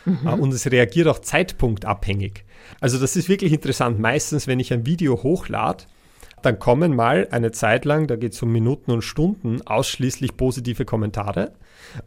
Mhm. 0.05 0.27
und 0.27 0.53
es 0.53 0.69
reagiert 0.71 1.07
auch 1.07 1.19
zeitpunktabhängig. 1.19 2.45
Also 2.79 2.99
das 2.99 3.15
ist 3.15 3.29
wirklich 3.29 3.53
interessant. 3.53 3.99
Meistens, 3.99 4.47
wenn 4.47 4.59
ich 4.59 4.71
ein 4.71 4.85
Video 4.85 5.23
hochlade, 5.23 5.85
dann 6.41 6.59
kommen 6.59 6.95
mal 6.95 7.27
eine 7.31 7.51
Zeit 7.51 7.85
lang, 7.85 8.07
da 8.07 8.15
geht 8.15 8.33
es 8.33 8.41
um 8.41 8.51
Minuten 8.51 8.91
und 8.91 9.01
Stunden, 9.01 9.61
ausschließlich 9.65 10.37
positive 10.37 10.85
Kommentare. 10.85 11.53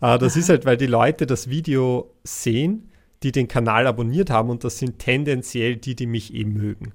Äh, 0.01 0.19
das 0.19 0.35
Aha. 0.35 0.41
ist 0.41 0.49
halt, 0.49 0.65
weil 0.65 0.77
die 0.77 0.87
Leute 0.87 1.27
das 1.27 1.51
Video 1.51 2.15
sehen, 2.23 2.91
die 3.25 3.33
den 3.33 3.49
Kanal 3.49 3.87
abonniert 3.87 4.31
haben 4.31 4.51
und 4.51 4.63
das 4.63 4.79
sind 4.79 5.01
tendenziell 5.01 5.77
die, 5.77 5.97
die 5.97 6.07
mich 6.07 6.35
eben 6.35 6.53
mögen. 6.53 6.93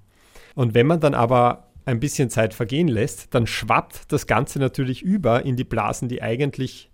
Und 0.55 0.73
wenn 0.73 0.87
man 0.87 1.01
dann 1.01 1.13
aber 1.13 1.67
ein 1.85 1.99
bisschen 1.99 2.29
Zeit 2.29 2.53
vergehen 2.53 2.87
lässt, 2.87 3.33
dann 3.33 3.45
schwappt 3.45 4.11
das 4.11 4.25
Ganze 4.25 4.59
natürlich 4.59 5.01
über 5.01 5.45
in 5.45 5.57
die 5.57 5.65
Blasen, 5.65 6.07
die 6.07 6.21
eigentlich 6.21 6.91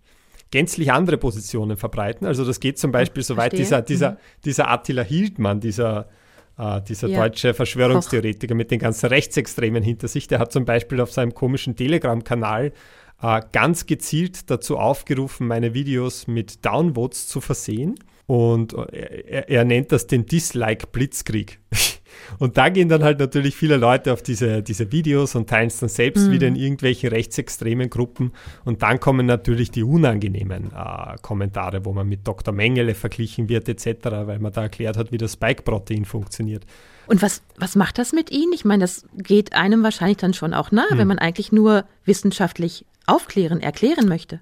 gänzlich 0.52 0.92
andere 0.92 1.18
Positionen 1.18 1.78
verbreiten. 1.78 2.26
Also 2.26 2.46
das 2.46 2.60
geht 2.60 2.78
zum 2.80 2.92
Beispiel 2.92 3.24
so 3.24 3.38
weit, 3.38 3.54
dieser, 3.54 3.82
dieser, 3.82 4.12
mhm. 4.12 4.18
dieser 4.46 4.70
Attila 4.70 5.04
Hildmann, 5.04 5.60
dieser, 5.60 6.10
äh, 6.58 6.82
dieser 6.82 7.08
ja. 7.08 7.22
deutsche 7.22 7.54
Verschwörungstheoretiker 7.54 8.54
Koch. 8.54 8.58
mit 8.58 8.72
den 8.72 8.80
ganzen 8.80 9.08
Rechtsextremen 9.08 9.84
hinter 9.84 10.08
sich, 10.08 10.28
der 10.28 10.40
hat 10.40 10.52
zum 10.52 10.66
Beispiel 10.66 11.02
auf 11.02 11.12
seinem 11.12 11.34
komischen 11.34 11.76
Telegram-Kanal 11.76 12.74
äh, 13.22 13.42
ganz 13.52 13.86
gezielt 13.86 14.50
dazu 14.50 14.78
aufgerufen, 14.78 15.48
meine 15.48 15.74
Videos 15.74 16.28
mit 16.28 16.66
Downvotes 16.66 17.28
zu 17.28 17.42
versehen. 17.42 17.96
Und 18.26 18.74
er, 18.74 19.50
er 19.50 19.66
nennt 19.66 19.92
das 19.92 20.06
den 20.06 20.26
Dislike-Blitzkrieg. 20.26 21.60
Und 22.38 22.58
da 22.58 22.70
gehen 22.70 22.90
dann 22.90 23.04
halt 23.04 23.20
natürlich 23.20 23.56
viele 23.56 23.78
Leute 23.78 24.14
auf 24.14 24.22
diese, 24.22 24.62
diese 24.64 24.92
Videos 24.92 25.36
und 25.36 25.50
teilen 25.50 25.68
es 25.68 25.80
dann 25.80 25.90
selbst 25.90 26.28
mhm. 26.28 26.32
wieder 26.32 26.48
in 26.48 26.56
irgendwelchen 26.56 27.10
rechtsextremen 27.10 27.90
Gruppen. 27.90 28.32
Und 28.66 28.82
dann 28.82 29.00
kommen 29.00 29.26
natürlich 29.26 29.72
die 29.72 29.84
unangenehmen 29.84 30.72
äh, 30.76 31.16
Kommentare, 31.22 31.86
wo 31.86 31.94
man 31.94 32.08
mit 32.08 32.28
Dr. 32.28 32.54
Mengele 32.54 32.96
verglichen 32.96 33.50
wird 33.50 33.70
etc., 33.70 34.10
weil 34.26 34.40
man 34.40 34.54
da 34.54 34.64
erklärt 34.64 34.98
hat, 34.98 35.12
wie 35.12 35.18
das 35.18 35.34
Spike-Protein 35.34 36.06
funktioniert. 36.06 36.66
Und 37.08 37.22
was, 37.22 37.42
was 37.58 37.76
macht 37.76 37.98
das 37.98 38.14
mit 38.14 38.30
Ihnen? 38.30 38.54
Ich 38.54 38.66
meine, 38.66 38.84
das 38.84 39.06
geht 39.18 39.54
einem 39.54 39.84
wahrscheinlich 39.84 40.18
dann 40.18 40.34
schon 40.34 40.54
auch 40.54 40.72
nah, 40.72 40.90
hm. 40.90 40.98
wenn 41.00 41.08
man 41.08 41.20
eigentlich 41.20 41.52
nur 41.52 41.86
wissenschaftlich 42.06 42.86
aufklären, 43.08 43.62
erklären 43.62 44.08
möchte. 44.08 44.40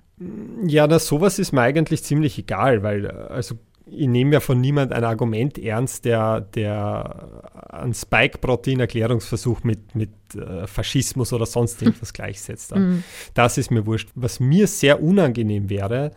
Ja, 0.66 0.88
das 0.88 1.08
sowas 1.08 1.40
ist 1.40 1.52
mir 1.52 1.62
eigentlich 1.62 2.04
ziemlich 2.04 2.38
egal, 2.38 2.84
weil 2.84 3.10
also 3.10 3.56
ich 3.89 4.08
nehme 4.08 4.34
ja 4.34 4.39
von 4.39 4.60
niemand 4.60 4.91
ein 4.91 5.03
Argument 5.03 5.58
ernst, 5.58 6.06
der, 6.06 6.41
der 6.41 7.41
einen 7.70 7.94
Spike-Protein-Erklärungsversuch 7.94 9.63
mit, 9.63 9.96
mit 9.96 10.12
äh, 10.36 10.67
Faschismus 10.67 11.34
oder 11.34 11.46
sonst 11.46 11.82
irgendwas 11.82 12.13
gleichsetzt. 12.13 12.75
Mhm. 12.75 13.03
Das 13.34 13.58
ist 13.58 13.72
mir 13.72 13.86
wurscht. 13.86 14.10
Was 14.15 14.39
mir 14.39 14.67
sehr 14.67 15.01
unangenehm 15.01 15.70
wäre, 15.70 16.12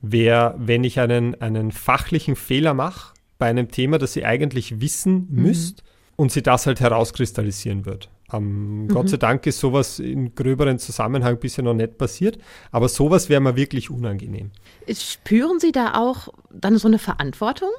wäre, 0.00 0.54
wenn 0.58 0.84
ich 0.84 1.00
einen, 1.00 1.40
einen 1.40 1.72
fachlichen 1.72 2.36
Fehler 2.36 2.74
mache 2.74 3.14
bei 3.38 3.46
einem 3.46 3.70
Thema, 3.70 3.98
das 3.98 4.16
ihr 4.16 4.26
eigentlich 4.26 4.80
wissen 4.80 5.26
mhm. 5.30 5.42
müsst 5.42 5.82
und 6.16 6.32
sie 6.32 6.42
das 6.42 6.66
halt 6.66 6.80
herauskristallisieren 6.80 7.86
wird. 7.86 8.10
Ähm, 8.32 8.82
mhm. 8.82 8.88
Gott 8.88 9.08
sei 9.08 9.16
Dank 9.16 9.46
ist 9.46 9.60
sowas 9.60 9.98
in 9.98 10.34
gröberen 10.34 10.78
Zusammenhang 10.78 11.38
bisher 11.38 11.64
noch 11.64 11.74
nicht 11.74 11.98
passiert, 11.98 12.38
aber 12.72 12.88
sowas 12.88 13.28
wäre 13.28 13.40
mir 13.40 13.56
wirklich 13.56 13.90
unangenehm. 13.90 14.50
Spüren 14.88 15.60
Sie 15.60 15.72
da 15.72 15.94
auch 15.94 16.28
dann 16.50 16.78
so 16.78 16.88
eine 16.88 16.98
Verantwortung? 16.98 17.70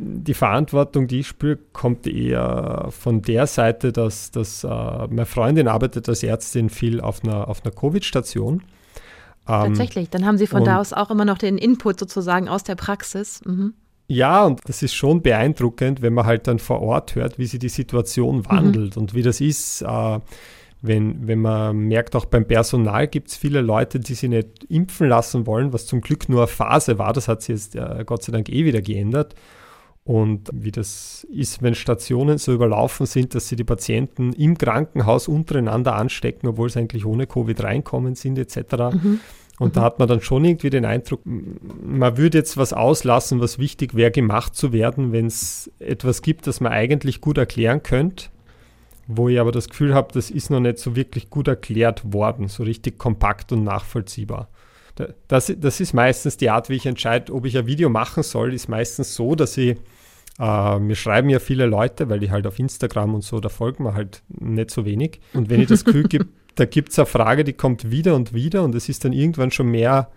Die 0.00 0.34
Verantwortung, 0.34 1.08
die 1.08 1.20
ich 1.20 1.26
spüre, 1.26 1.58
kommt 1.72 2.06
eher 2.06 2.86
von 2.90 3.20
der 3.20 3.48
Seite, 3.48 3.90
dass, 3.90 4.30
dass 4.30 4.62
äh, 4.62 4.68
meine 4.68 5.26
Freundin 5.26 5.66
arbeitet 5.66 6.08
als 6.08 6.22
Ärztin 6.22 6.70
viel 6.70 7.00
auf 7.00 7.24
einer, 7.24 7.48
auf 7.48 7.64
einer 7.64 7.74
Covid-Station. 7.74 8.62
Ähm, 9.48 9.74
Tatsächlich, 9.74 10.08
dann 10.08 10.24
haben 10.24 10.38
Sie 10.38 10.46
von 10.46 10.62
da 10.62 10.78
aus 10.78 10.92
auch 10.92 11.10
immer 11.10 11.24
noch 11.24 11.38
den 11.38 11.58
Input 11.58 11.98
sozusagen 11.98 12.48
aus 12.48 12.62
der 12.62 12.76
Praxis. 12.76 13.40
Mhm. 13.44 13.74
Ja, 14.08 14.46
und 14.46 14.60
das 14.64 14.82
ist 14.82 14.94
schon 14.94 15.20
beeindruckend, 15.20 16.00
wenn 16.00 16.14
man 16.14 16.24
halt 16.24 16.46
dann 16.46 16.58
vor 16.58 16.80
Ort 16.80 17.14
hört, 17.14 17.38
wie 17.38 17.44
sich 17.44 17.60
die 17.60 17.68
Situation 17.68 18.38
mhm. 18.38 18.48
wandelt 18.48 18.96
mhm. 18.96 19.02
und 19.02 19.14
wie 19.14 19.22
das 19.22 19.40
ist. 19.40 19.82
Äh, 19.82 20.20
wenn, 20.80 21.26
wenn 21.26 21.40
man 21.40 21.76
merkt, 21.76 22.14
auch 22.14 22.24
beim 22.24 22.46
Personal 22.46 23.08
gibt 23.08 23.28
es 23.28 23.36
viele 23.36 23.60
Leute, 23.60 23.98
die 23.98 24.14
sich 24.14 24.30
nicht 24.30 24.64
impfen 24.68 25.08
lassen 25.08 25.46
wollen, 25.46 25.72
was 25.72 25.86
zum 25.86 26.00
Glück 26.00 26.28
nur 26.28 26.42
eine 26.42 26.46
Phase 26.46 26.98
war. 26.98 27.12
Das 27.12 27.28
hat 27.28 27.42
sich 27.42 27.56
jetzt 27.56 27.76
äh, 27.76 28.04
Gott 28.06 28.22
sei 28.22 28.32
Dank 28.32 28.48
eh 28.48 28.64
wieder 28.64 28.80
geändert. 28.80 29.34
Und 30.04 30.48
wie 30.54 30.70
das 30.70 31.26
ist, 31.30 31.62
wenn 31.62 31.74
Stationen 31.74 32.38
so 32.38 32.54
überlaufen 32.54 33.04
sind, 33.04 33.34
dass 33.34 33.48
sie 33.48 33.56
die 33.56 33.64
Patienten 33.64 34.32
im 34.32 34.56
Krankenhaus 34.56 35.28
untereinander 35.28 35.96
anstecken, 35.96 36.48
obwohl 36.48 36.70
sie 36.70 36.78
eigentlich 36.78 37.04
ohne 37.04 37.26
Covid 37.26 37.62
reinkommen 37.62 38.14
sind, 38.14 38.38
etc. 38.38 38.94
Mhm. 38.94 39.20
Und 39.58 39.68
mhm. 39.68 39.72
da 39.74 39.82
hat 39.82 39.98
man 39.98 40.08
dann 40.08 40.20
schon 40.20 40.44
irgendwie 40.44 40.70
den 40.70 40.84
Eindruck, 40.84 41.20
man 41.24 42.16
würde 42.16 42.38
jetzt 42.38 42.56
was 42.56 42.72
auslassen, 42.72 43.40
was 43.40 43.58
wichtig 43.58 43.94
wäre, 43.94 44.10
gemacht 44.10 44.54
zu 44.54 44.72
werden, 44.72 45.12
wenn 45.12 45.26
es 45.26 45.70
etwas 45.78 46.22
gibt, 46.22 46.46
das 46.46 46.60
man 46.60 46.72
eigentlich 46.72 47.20
gut 47.20 47.38
erklären 47.38 47.82
könnte, 47.82 48.26
wo 49.06 49.28
ich 49.28 49.40
aber 49.40 49.52
das 49.52 49.68
Gefühl 49.68 49.94
habe, 49.94 50.12
das 50.12 50.30
ist 50.30 50.50
noch 50.50 50.60
nicht 50.60 50.78
so 50.78 50.94
wirklich 50.94 51.30
gut 51.30 51.48
erklärt 51.48 52.12
worden, 52.12 52.48
so 52.48 52.62
richtig 52.62 52.98
kompakt 52.98 53.52
und 53.52 53.64
nachvollziehbar. 53.64 54.48
Das, 55.28 55.52
das 55.56 55.80
ist 55.80 55.92
meistens 55.92 56.36
die 56.36 56.50
Art, 56.50 56.68
wie 56.68 56.74
ich 56.74 56.86
entscheide, 56.86 57.32
ob 57.32 57.44
ich 57.44 57.56
ein 57.56 57.66
Video 57.66 57.88
machen 57.88 58.24
soll, 58.24 58.52
ist 58.52 58.68
meistens 58.68 59.14
so, 59.14 59.36
dass 59.36 59.56
ich, 59.56 59.76
äh, 60.38 60.78
mir 60.78 60.94
schreiben 60.94 61.28
ja 61.28 61.38
viele 61.38 61.66
Leute, 61.66 62.08
weil 62.08 62.20
die 62.20 62.30
halt 62.30 62.46
auf 62.46 62.58
Instagram 62.58 63.14
und 63.14 63.22
so, 63.22 63.40
da 63.40 63.48
folgen 63.48 63.84
mir 63.84 63.94
halt 63.94 64.22
nicht 64.28 64.70
so 64.70 64.84
wenig. 64.84 65.20
Und 65.34 65.50
wenn 65.50 65.60
ich 65.60 65.68
das 65.68 65.84
Gefühl 65.84 66.04
gebe, 66.04 66.26
da 66.54 66.64
gibt 66.64 66.90
es 66.90 66.98
eine 66.98 67.06
Frage, 67.06 67.44
die 67.44 67.52
kommt 67.52 67.90
wieder 67.90 68.14
und 68.14 68.32
wieder 68.32 68.62
und 68.62 68.74
es 68.74 68.88
ist 68.88 69.04
dann 69.04 69.12
irgendwann 69.12 69.50
schon 69.50 69.70
mehr 69.70 70.10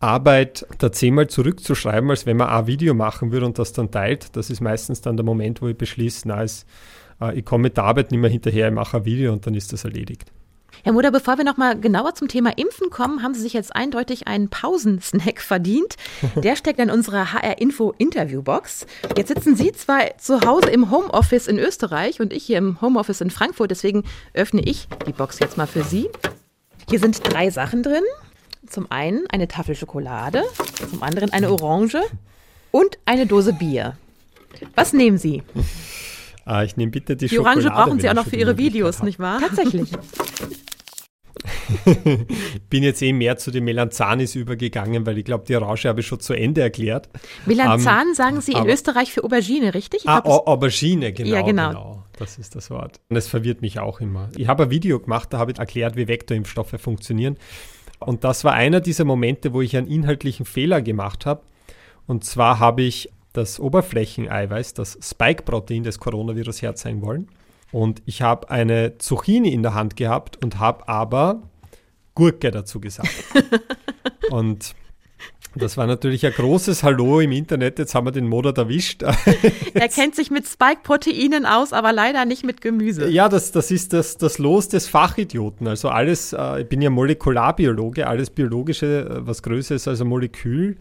Arbeit, 0.00 0.66
da 0.78 0.92
zehnmal 0.92 1.26
zurückzuschreiben, 1.26 2.08
als 2.10 2.24
wenn 2.24 2.36
man 2.36 2.48
ein 2.48 2.66
Video 2.68 2.94
machen 2.94 3.32
würde 3.32 3.46
und 3.46 3.58
das 3.58 3.72
dann 3.72 3.90
teilt. 3.90 4.36
Das 4.36 4.48
ist 4.48 4.60
meistens 4.60 5.00
dann 5.00 5.16
der 5.16 5.24
Moment, 5.24 5.60
wo 5.60 5.68
ich 5.68 5.76
beschließe, 5.76 6.28
na, 6.28 6.42
es, 6.42 6.64
äh, 7.20 7.36
ich 7.36 7.44
komme 7.44 7.62
mit 7.62 7.76
der 7.76 7.84
Arbeit 7.84 8.12
nicht 8.12 8.20
mehr 8.20 8.30
hinterher, 8.30 8.68
ich 8.68 8.74
mache 8.74 8.98
ein 8.98 9.04
Video 9.04 9.32
und 9.32 9.46
dann 9.46 9.54
ist 9.54 9.72
das 9.72 9.84
erledigt. 9.84 10.30
Herr 10.84 10.92
Mutter, 10.92 11.10
bevor 11.10 11.38
wir 11.38 11.44
nochmal 11.44 11.78
genauer 11.78 12.14
zum 12.14 12.28
Thema 12.28 12.56
Impfen 12.56 12.90
kommen, 12.90 13.22
haben 13.22 13.34
Sie 13.34 13.40
sich 13.40 13.52
jetzt 13.52 13.74
eindeutig 13.74 14.26
einen 14.28 14.48
Pausensnack 14.48 15.40
verdient. 15.40 15.96
Der 16.36 16.56
steckt 16.56 16.78
in 16.78 16.90
unserer 16.90 17.32
HR-Info-Interviewbox. 17.32 18.86
Jetzt 19.16 19.28
sitzen 19.28 19.56
Sie 19.56 19.72
zwar 19.72 20.16
zu 20.18 20.40
Hause 20.42 20.70
im 20.70 20.90
Homeoffice 20.90 21.48
in 21.48 21.58
Österreich 21.58 22.20
und 22.20 22.32
ich 22.32 22.44
hier 22.44 22.58
im 22.58 22.80
Homeoffice 22.80 23.20
in 23.20 23.30
Frankfurt, 23.30 23.70
deswegen 23.70 24.04
öffne 24.34 24.62
ich 24.62 24.88
die 25.06 25.12
Box 25.12 25.40
jetzt 25.40 25.56
mal 25.56 25.66
für 25.66 25.82
Sie. 25.82 26.08
Hier 26.88 27.00
sind 27.00 27.20
drei 27.32 27.50
Sachen 27.50 27.82
drin. 27.82 28.04
Zum 28.66 28.90
einen 28.90 29.26
eine 29.30 29.48
Tafel 29.48 29.74
Schokolade, 29.74 30.44
zum 30.90 31.02
anderen 31.02 31.32
eine 31.32 31.50
Orange 31.50 32.02
und 32.70 32.98
eine 33.04 33.26
Dose 33.26 33.52
Bier. 33.52 33.96
Was 34.74 34.92
nehmen 34.92 35.18
Sie? 35.18 35.42
Ah, 36.48 36.64
ich 36.64 36.78
nehme 36.78 36.90
bitte 36.90 37.14
die, 37.14 37.26
die 37.26 37.36
Schokolade. 37.36 37.60
Die 37.60 37.66
Orange 37.66 37.84
brauchen 37.84 38.00
Sie 38.00 38.08
auch 38.08 38.14
noch 38.14 38.26
für 38.26 38.36
Ihre 38.36 38.56
Videos, 38.56 39.02
nicht 39.02 39.18
wahr? 39.18 39.38
Tatsächlich. 39.38 39.92
bin 42.70 42.82
jetzt 42.82 43.02
eh 43.02 43.12
mehr 43.12 43.36
zu 43.36 43.50
den 43.50 43.64
Melanzanis 43.64 44.34
übergegangen, 44.34 45.04
weil 45.04 45.18
ich 45.18 45.26
glaube, 45.26 45.44
die 45.46 45.54
Orange 45.56 45.88
habe 45.88 46.00
ich 46.00 46.06
schon 46.06 46.20
zu 46.20 46.32
Ende 46.32 46.62
erklärt. 46.62 47.10
Melanzan 47.44 48.02
um, 48.02 48.08
ähm, 48.08 48.14
sagen 48.14 48.40
Sie 48.40 48.52
in 48.52 48.58
aber, 48.58 48.72
Österreich 48.72 49.12
für 49.12 49.24
Aubergine, 49.24 49.74
richtig? 49.74 50.04
Ich 50.04 50.08
ah, 50.08 50.20
Aubergine, 50.24 51.12
genau, 51.12 51.30
ja, 51.30 51.42
genau. 51.42 51.68
genau. 51.68 52.04
Das 52.18 52.38
ist 52.38 52.56
das 52.56 52.70
Wort. 52.70 52.98
Und 53.10 53.16
es 53.16 53.28
verwirrt 53.28 53.60
mich 53.60 53.78
auch 53.78 54.00
immer. 54.00 54.30
Ich 54.34 54.48
habe 54.48 54.62
ein 54.62 54.70
Video 54.70 54.98
gemacht, 54.98 55.30
da 55.34 55.38
habe 55.38 55.52
ich 55.52 55.58
erklärt, 55.58 55.96
wie 55.96 56.08
Vektorimpfstoffe 56.08 56.76
funktionieren. 56.78 57.36
Und 57.98 58.24
das 58.24 58.42
war 58.44 58.54
einer 58.54 58.80
dieser 58.80 59.04
Momente, 59.04 59.52
wo 59.52 59.60
ich 59.60 59.76
einen 59.76 59.86
inhaltlichen 59.86 60.46
Fehler 60.46 60.80
gemacht 60.80 61.26
habe. 61.26 61.42
Und 62.06 62.24
zwar 62.24 62.58
habe 62.58 62.80
ich 62.82 63.10
das 63.32 63.60
Oberflächeneiweiß, 63.60 64.74
das 64.74 64.98
Spike-Protein 65.02 65.82
des 65.82 65.98
Coronavirus 65.98 66.62
herzeigen 66.62 67.02
wollen. 67.02 67.28
Und 67.70 68.02
ich 68.06 68.22
habe 68.22 68.50
eine 68.50 68.98
Zucchini 68.98 69.52
in 69.52 69.62
der 69.62 69.74
Hand 69.74 69.96
gehabt 69.96 70.42
und 70.42 70.58
habe 70.58 70.88
aber 70.88 71.42
Gurke 72.14 72.50
dazu 72.50 72.80
gesagt. 72.80 73.12
und 74.30 74.74
das 75.54 75.76
war 75.76 75.86
natürlich 75.86 76.24
ein 76.24 76.32
großes 76.32 76.82
Hallo 76.82 77.20
im 77.20 77.32
Internet. 77.32 77.78
Jetzt 77.78 77.94
haben 77.94 78.06
wir 78.06 78.12
den 78.12 78.28
Monat 78.28 78.58
erwischt. 78.58 79.02
er 79.74 79.88
kennt 79.88 80.14
sich 80.14 80.30
mit 80.30 80.46
Spike-Proteinen 80.46 81.46
aus, 81.46 81.72
aber 81.72 81.92
leider 81.92 82.24
nicht 82.24 82.44
mit 82.44 82.60
Gemüse. 82.60 83.08
Ja, 83.08 83.28
das, 83.28 83.50
das 83.50 83.70
ist 83.70 83.92
das, 83.92 84.16
das 84.18 84.38
Los 84.38 84.68
des 84.68 84.88
Fachidioten. 84.88 85.66
Also 85.66 85.88
alles, 85.88 86.32
äh, 86.32 86.62
ich 86.62 86.68
bin 86.68 86.80
ja 86.80 86.90
Molekularbiologe, 86.90 88.06
alles 88.06 88.30
Biologische, 88.30 89.08
äh, 89.08 89.26
was 89.26 89.42
größer 89.42 89.74
ist 89.74 89.88
als 89.88 90.00
ein 90.00 90.06
Molekül. 90.06 90.76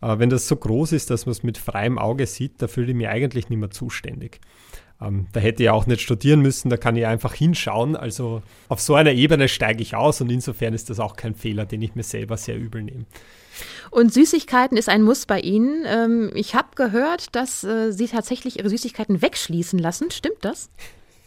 Äh, 0.00 0.18
wenn 0.18 0.30
das 0.30 0.48
so 0.48 0.56
groß 0.56 0.92
ist, 0.92 1.10
dass 1.10 1.26
man 1.26 1.32
es 1.32 1.42
mit 1.42 1.58
freiem 1.58 1.98
Auge 1.98 2.26
sieht, 2.26 2.60
da 2.62 2.68
fühle 2.68 2.90
ich 2.90 2.96
mich 2.96 3.08
eigentlich 3.08 3.48
nicht 3.48 3.58
mehr 3.58 3.70
zuständig. 3.70 4.40
Ähm, 5.00 5.26
da 5.32 5.40
hätte 5.40 5.62
ich 5.62 5.70
auch 5.70 5.86
nicht 5.86 6.00
studieren 6.00 6.40
müssen, 6.40 6.70
da 6.70 6.76
kann 6.76 6.96
ich 6.96 7.06
einfach 7.06 7.34
hinschauen. 7.34 7.94
Also 7.94 8.42
auf 8.68 8.80
so 8.80 8.94
einer 8.94 9.12
Ebene 9.12 9.48
steige 9.48 9.82
ich 9.82 9.94
aus 9.94 10.20
und 10.20 10.30
insofern 10.30 10.74
ist 10.74 10.90
das 10.90 10.98
auch 10.98 11.16
kein 11.16 11.34
Fehler, 11.34 11.66
den 11.66 11.82
ich 11.82 11.94
mir 11.94 12.02
selber 12.02 12.36
sehr 12.36 12.56
übel 12.56 12.82
nehme. 12.82 13.04
Und 13.90 14.12
Süßigkeiten 14.12 14.76
ist 14.76 14.88
ein 14.88 15.02
Muss 15.02 15.26
bei 15.26 15.40
Ihnen. 15.40 15.84
Ähm, 15.86 16.30
ich 16.34 16.54
habe 16.54 16.68
gehört, 16.74 17.34
dass 17.34 17.64
äh, 17.64 17.92
Sie 17.92 18.06
tatsächlich 18.06 18.58
Ihre 18.58 18.70
Süßigkeiten 18.70 19.22
wegschließen 19.22 19.78
lassen. 19.78 20.10
Stimmt 20.10 20.44
das? 20.44 20.70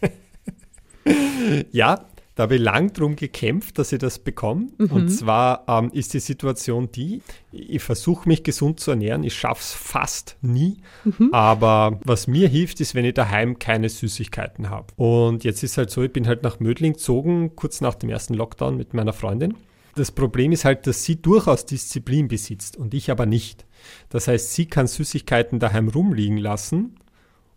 ja, 1.71 2.05
da 2.35 2.43
habe 2.43 2.55
ich 2.55 2.61
lang 2.61 2.93
darum 2.93 3.15
gekämpft, 3.15 3.77
dass 3.77 3.91
ich 3.91 3.99
das 3.99 4.19
bekomme. 4.19 4.67
Mhm. 4.77 4.91
Und 4.91 5.09
zwar 5.09 5.65
ähm, 5.67 5.91
ist 5.93 6.13
die 6.13 6.19
Situation 6.19 6.89
die, 6.91 7.21
ich 7.51 7.83
versuche 7.83 8.27
mich 8.27 8.43
gesund 8.43 8.79
zu 8.79 8.91
ernähren, 8.91 9.23
ich 9.23 9.35
schaffe 9.35 9.61
es 9.61 9.73
fast 9.73 10.37
nie. 10.41 10.77
Mhm. 11.03 11.29
Aber 11.33 11.99
was 12.03 12.27
mir 12.27 12.47
hilft, 12.47 12.79
ist, 12.79 12.95
wenn 12.95 13.05
ich 13.05 13.15
daheim 13.15 13.59
keine 13.59 13.89
Süßigkeiten 13.89 14.69
habe. 14.69 14.87
Und 14.95 15.43
jetzt 15.43 15.63
ist 15.63 15.77
halt 15.77 15.91
so, 15.91 16.03
ich 16.03 16.13
bin 16.13 16.27
halt 16.27 16.43
nach 16.43 16.59
Mödling 16.59 16.93
gezogen, 16.93 17.55
kurz 17.55 17.81
nach 17.81 17.95
dem 17.95 18.09
ersten 18.09 18.33
Lockdown 18.33 18.77
mit 18.77 18.93
meiner 18.93 19.13
Freundin. 19.13 19.55
Das 19.95 20.11
Problem 20.11 20.53
ist 20.53 20.63
halt, 20.63 20.87
dass 20.87 21.03
sie 21.03 21.21
durchaus 21.21 21.65
Disziplin 21.65 22.29
besitzt 22.29 22.77
und 22.77 22.93
ich 22.93 23.11
aber 23.11 23.25
nicht. 23.25 23.65
Das 24.07 24.29
heißt, 24.29 24.53
sie 24.53 24.67
kann 24.67 24.87
Süßigkeiten 24.87 25.59
daheim 25.59 25.89
rumliegen 25.89 26.37
lassen 26.37 26.95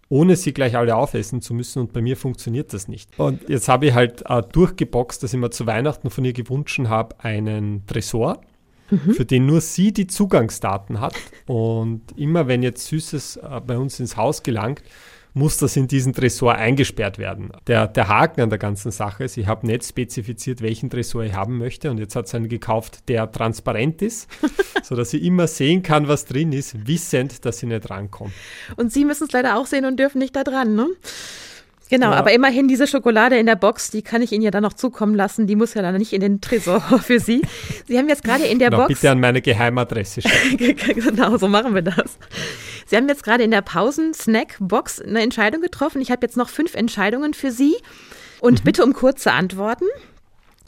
ohne 0.09 0.37
sie 0.37 0.53
gleich 0.53 0.77
alle 0.77 0.97
aufessen 0.97 1.41
zu 1.41 1.55
müssen. 1.55 1.81
Und 1.81 1.93
bei 1.93 2.03
mir 2.03 2.17
funktioniert 2.17 2.73
das 2.73 2.89
nicht. 2.89 3.11
Und 3.19 3.49
jetzt 3.49 3.69
habe 3.69 3.87
ich 3.87 3.95
halt 3.95 4.23
äh, 4.29 4.43
durchgeboxt, 4.43 5.23
dass 5.23 5.33
ich 5.33 5.41
mir 5.41 5.51
zu 5.51 5.67
Weihnachten 5.67 6.11
von 6.11 6.25
ihr 6.25 6.33
gewünscht 6.33 6.81
habe, 6.87 7.17
einen 7.21 7.87
Tresor. 7.87 8.41
Mhm. 8.91 9.15
für 9.15 9.25
den 9.25 9.47
nur 9.47 9.63
sie 9.63 9.93
die 9.93 10.07
Zugangsdaten 10.07 11.01
hat. 11.01 11.15
Und 11.47 12.03
immer 12.17 12.49
wenn 12.49 12.63
jetzt 12.63 12.87
Süßes 12.87 13.39
äh, 13.39 13.61
bei 13.67 13.79
uns 13.79 13.99
ins 13.99 14.19
Haus 14.19 14.43
gelangt, 14.43 14.83
muss 15.35 15.57
das 15.57 15.77
in 15.77 15.89
diesen 15.89 16.13
Tresor 16.13 16.55
eingesperrt 16.55 17.19
werden. 17.19 17.51
Der, 17.67 17.89
der 17.89 18.09
Haken 18.09 18.41
an 18.41 18.51
der 18.51 18.59
ganzen 18.59 18.93
Sache 18.93 19.25
ist, 19.25 19.37
ich 19.37 19.47
habe 19.49 19.67
nicht 19.67 19.85
spezifiziert, 19.85 20.63
welchen 20.63 20.89
Tresor 20.89 21.25
ich 21.25 21.35
haben 21.35 21.59
möchte 21.59 21.91
und 21.91 21.99
jetzt 21.99 22.15
hat 22.15 22.27
es 22.27 22.35
einen 22.35 22.49
gekauft, 22.49 23.09
der 23.09 23.31
transparent 23.31 24.01
ist, 24.01 24.29
sodass 24.83 25.13
ich 25.13 25.25
immer 25.25 25.49
sehen 25.49 25.83
kann, 25.83 26.07
was 26.09 26.25
drin 26.25 26.53
ist, 26.53 26.87
wissend, 26.87 27.45
dass 27.45 27.63
ich 27.63 27.69
nicht 27.69 27.91
rankomme. 27.91 28.31
Und 28.77 28.93
Sie 28.93 29.05
müssen 29.05 29.25
es 29.25 29.33
leider 29.33 29.59
auch 29.59 29.67
sehen 29.67 29.85
und 29.85 29.99
dürfen 29.99 30.19
nicht 30.19 30.37
da 30.37 30.45
dran, 30.45 30.77
ne? 30.77 30.89
Genau, 31.95 32.11
ja. 32.11 32.17
aber 32.17 32.33
immerhin 32.33 32.67
diese 32.67 32.89
Schokolade 32.89 33.39
in 33.39 33.47
der 33.47 33.55
Box, 33.55 33.93
die 33.93 34.03
kann 34.03 34.21
ich 34.21 34.33
Ihnen 34.33 34.43
ja 34.43 34.51
dann 34.51 34.65
noch 34.65 34.73
zukommen 34.73 35.15
lassen. 35.15 35.47
Die 35.47 35.55
muss 35.55 35.75
ja 35.75 35.83
dann 35.83 35.97
nicht 35.97 36.13
in 36.13 36.21
den 36.21 36.41
Tresor 36.41 36.81
für 37.03 37.21
Sie. 37.21 37.43
Sie 37.87 37.97
haben 37.97 38.09
jetzt 38.09 38.25
gerade 38.25 38.45
in 38.45 38.59
der 38.59 38.71
genau, 38.71 38.83
Box. 38.83 38.95
Bitte 38.95 39.13
an 39.13 39.21
meine 39.21 39.41
Geheimadresse 39.41 40.21
schicken. 40.23 40.77
genau, 41.01 41.37
so 41.37 41.47
machen 41.47 41.73
wir 41.73 41.83
das. 41.83 42.19
Sie 42.87 42.97
haben 42.97 43.09
jetzt 43.09 43.23
gerade 43.23 43.45
in 43.45 43.53
der 43.53 43.63
Pausen-Snack-Box 43.63 45.03
eine 45.03 45.23
Entscheidung 45.23 45.61
getroffen. 45.63 46.03
Ich 46.03 46.11
habe 46.11 46.23
jetzt 46.23 46.37
noch 46.37 46.49
fünf 46.49 46.75
Entscheidungen 46.75 47.33
für 47.33 47.53
Sie. 47.53 47.77
Und 48.41 48.61
mhm. 48.61 48.65
bitte 48.65 48.85
um 48.85 48.93
kurze 48.93 49.31
Antworten. 49.31 49.87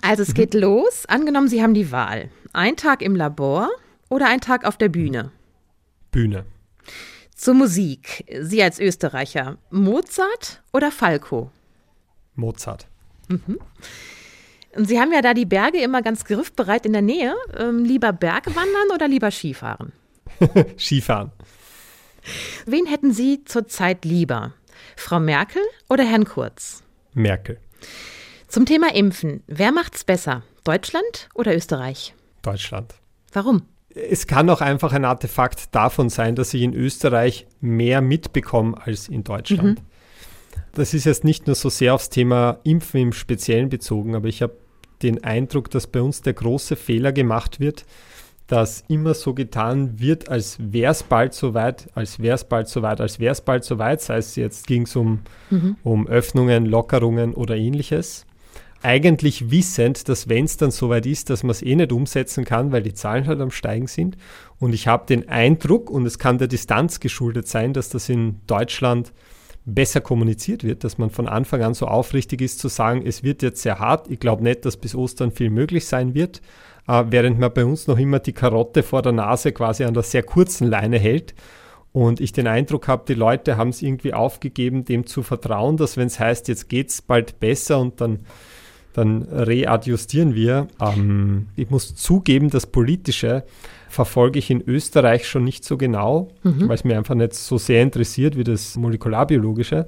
Also 0.03 0.23
es 0.23 0.29
mhm. 0.29 0.35
geht 0.35 0.55
los. 0.55 1.07
Angenommen, 1.09 1.49
Sie 1.49 1.61
haben 1.61 1.75
die 1.75 1.91
Wahl. 1.91 2.31
Ein 2.53 2.77
Tag 2.77 3.03
im 3.03 3.17
Labor 3.17 3.69
oder 4.09 4.29
ein 4.29 4.41
Tag 4.41 4.65
auf 4.65 4.77
der 4.77 4.91
Bühne? 4.91 5.33
Bühne. 6.13 6.45
Zur 7.37 7.53
Musik. 7.53 8.25
Sie 8.41 8.63
als 8.63 8.81
Österreicher. 8.81 9.59
Mozart 9.71 10.63
oder 10.73 10.91
Falco? 10.91 11.51
Mozart. 12.35 12.89
Mhm. 13.29 13.59
Und 14.75 14.89
Sie 14.89 14.99
haben 14.99 15.13
ja 15.13 15.21
da 15.21 15.35
die 15.35 15.45
Berge 15.45 15.81
immer 15.83 16.01
ganz 16.01 16.25
griffbereit 16.25 16.87
in 16.87 16.95
der 16.95 17.03
Nähe. 17.03 17.35
Ähm, 17.57 17.85
lieber 17.85 18.13
Bergwandern 18.13 18.91
oder 18.95 19.07
lieber 19.07 19.31
Skifahren? 19.31 19.93
Skifahren. 20.79 21.31
Wen 22.65 22.87
hätten 22.87 23.13
Sie 23.13 23.45
zurzeit 23.45 24.05
lieber? 24.07 24.55
Frau 24.97 25.21
Merkel 25.21 25.63
oder 25.91 26.05
Herrn 26.05 26.25
Kurz? 26.25 26.83
Merkel. 27.13 27.59
Zum 28.49 28.65
Thema 28.65 28.95
Impfen. 28.95 29.43
Wer 29.47 29.73
macht's 29.73 30.05
besser? 30.05 30.43
Deutschland 30.65 31.29
oder 31.35 31.55
Österreich? 31.55 32.15
Deutschland. 32.43 32.95
Warum? 33.33 33.63
Es 33.97 34.27
kann 34.27 34.51
auch 34.51 34.61
einfach 34.61 34.93
ein 34.93 35.05
Artefakt 35.05 35.75
davon 35.75 36.11
sein, 36.11 36.35
dass 36.35 36.53
ich 36.55 36.63
in 36.63 36.75
Österreich 36.75 37.47
mehr 37.61 38.01
mitbekomme 38.01 38.77
als 38.81 39.09
in 39.09 39.25
Deutschland. 39.25 39.81
Mhm. 39.81 39.85
Das 40.75 40.93
ist 40.93 41.05
jetzt 41.05 41.25
nicht 41.25 41.47
nur 41.47 41.57
so 41.57 41.71
sehr 41.71 41.95
aufs 41.95 42.11
Thema 42.11 42.59
Impfen 42.63 43.01
im 43.01 43.13
Speziellen 43.13 43.71
bezogen, 43.71 44.15
aber 44.15 44.29
ich 44.29 44.43
habe 44.43 44.57
den 45.03 45.25
Eindruck, 45.25 45.71
dass 45.71 45.87
bei 45.87 46.03
uns 46.03 46.23
der 46.23 46.35
große 46.35 46.77
Fehler 46.77 47.13
gemacht 47.13 47.61
wird, 47.61 47.87
dass 48.47 48.85
immer 48.89 49.15
so 49.15 49.35
getan 49.35 49.99
wird, 49.99 50.29
als 50.29 50.59
wäre 50.61 50.93
es 50.93 51.03
bald 51.03 51.35
soweit, 51.35 51.89
als 51.95 52.21
wäre 52.21 52.35
es 52.35 52.45
bald 52.45 52.69
soweit, 52.69 53.01
als 53.01 53.19
wäre 53.19 53.33
es 53.33 53.41
bald 53.41 53.65
soweit, 53.65 54.01
sei 54.03 54.19
es 54.19 54.37
jetzt 54.37 54.67
ging 54.67 54.83
es 54.83 54.95
um, 54.95 55.21
mhm. 55.51 55.77
um 55.83 56.07
Öffnungen, 56.07 56.67
Lockerungen 56.67 57.35
oder 57.35 57.57
ähnliches 57.57 58.27
eigentlich 58.87 59.51
wissend, 59.51 60.09
dass 60.09 60.29
wenn 60.29 60.45
es 60.45 60.57
dann 60.57 60.71
soweit 60.71 61.07
ist, 61.07 61.29
dass 61.29 61.43
man 61.43 61.51
es 61.51 61.63
eh 61.63 61.75
nicht 61.75 61.91
umsetzen 61.91 62.45
kann, 62.45 62.71
weil 62.71 62.83
die 62.83 62.95
Zahlen 62.95 63.27
halt 63.27 63.41
am 63.41 63.51
Steigen 63.51 63.89
sind. 63.89 64.17
Und 64.61 64.73
ich 64.73 64.87
habe 64.87 65.07
den 65.07 65.29
Eindruck, 65.29 65.91
und 65.91 66.07
es 66.07 66.21
kann 66.21 66.39
der 66.39 66.47
Distanz 66.47 67.01
geschuldet 67.01 67.49
sein, 67.49 67.73
dass 67.73 67.89
das 67.89 68.09
in 68.09 68.37
Deutschland 68.47 69.13
besser 69.65 70.01
kommuniziert 70.01 70.63
wird, 70.63 70.85
dass 70.85 70.99
man 70.99 71.11
von 71.11 71.27
Anfang 71.27 71.63
an 71.63 71.75
so 71.75 71.89
aufrichtig 71.89 72.41
ist 72.41 72.61
zu 72.61 72.69
sagen, 72.69 73.03
es 73.05 73.25
wird 73.25 73.43
jetzt 73.43 73.61
sehr 73.61 73.81
hart. 73.81 74.09
Ich 74.09 74.21
glaube 74.21 74.45
nicht, 74.45 74.65
dass 74.65 74.77
bis 74.77 74.95
Ostern 74.95 75.33
viel 75.33 75.51
möglich 75.51 75.87
sein 75.87 76.15
wird, 76.15 76.41
äh, 76.87 77.03
während 77.09 77.41
man 77.41 77.53
bei 77.53 77.65
uns 77.65 77.89
noch 77.89 77.99
immer 77.99 78.21
die 78.21 78.35
Karotte 78.35 78.85
vor 78.85 79.03
der 79.03 79.11
Nase 79.11 79.51
quasi 79.51 79.83
an 79.83 79.95
der 79.95 80.05
sehr 80.05 80.23
kurzen 80.23 80.69
Leine 80.69 81.01
hält. 81.01 81.35
Und 81.93 82.21
ich 82.21 82.33
den 82.33 82.47
Eindruck 82.47 82.87
habe, 82.87 83.05
die 83.09 83.15
Leute 83.15 83.57
haben 83.57 83.71
es 83.71 83.83
irgendwie 83.83 84.15
aufgegeben, 84.15 84.85
dem 84.85 85.07
zu 85.07 85.25
vertrauen, 85.25 85.77
dass 85.77 85.97
wenn 85.97 86.07
es 86.07 86.21
heißt, 86.21 86.47
jetzt 86.47 86.69
geht 86.69 86.91
es 86.91 87.03
bald 87.03 87.41
besser 87.41 87.81
und 87.81 88.01
dann 88.01 88.21
dann 88.97 89.25
readjustieren 89.25 90.35
wir. 90.35 90.69
Ähm, 90.81 91.49
ich 91.55 91.69
muss 91.69 91.95
zugeben, 91.95 92.49
das 92.49 92.67
Politische 92.67 93.45
verfolge 93.91 94.39
ich 94.39 94.51
in 94.51 94.67
Österreich 94.67 95.29
schon 95.29 95.45
nicht 95.45 95.65
so 95.65 95.77
genau, 95.77 96.29
mhm. 96.43 96.67
weil 96.67 96.77
es 96.77 96.85
mir 96.85 96.97
einfach 96.97 97.15
nicht 97.15 97.35
so 97.35 97.59
sehr 97.59 97.83
interessiert 97.83 98.39
wie 98.39 98.45
das 98.45 98.77
Molekularbiologische. 98.77 99.87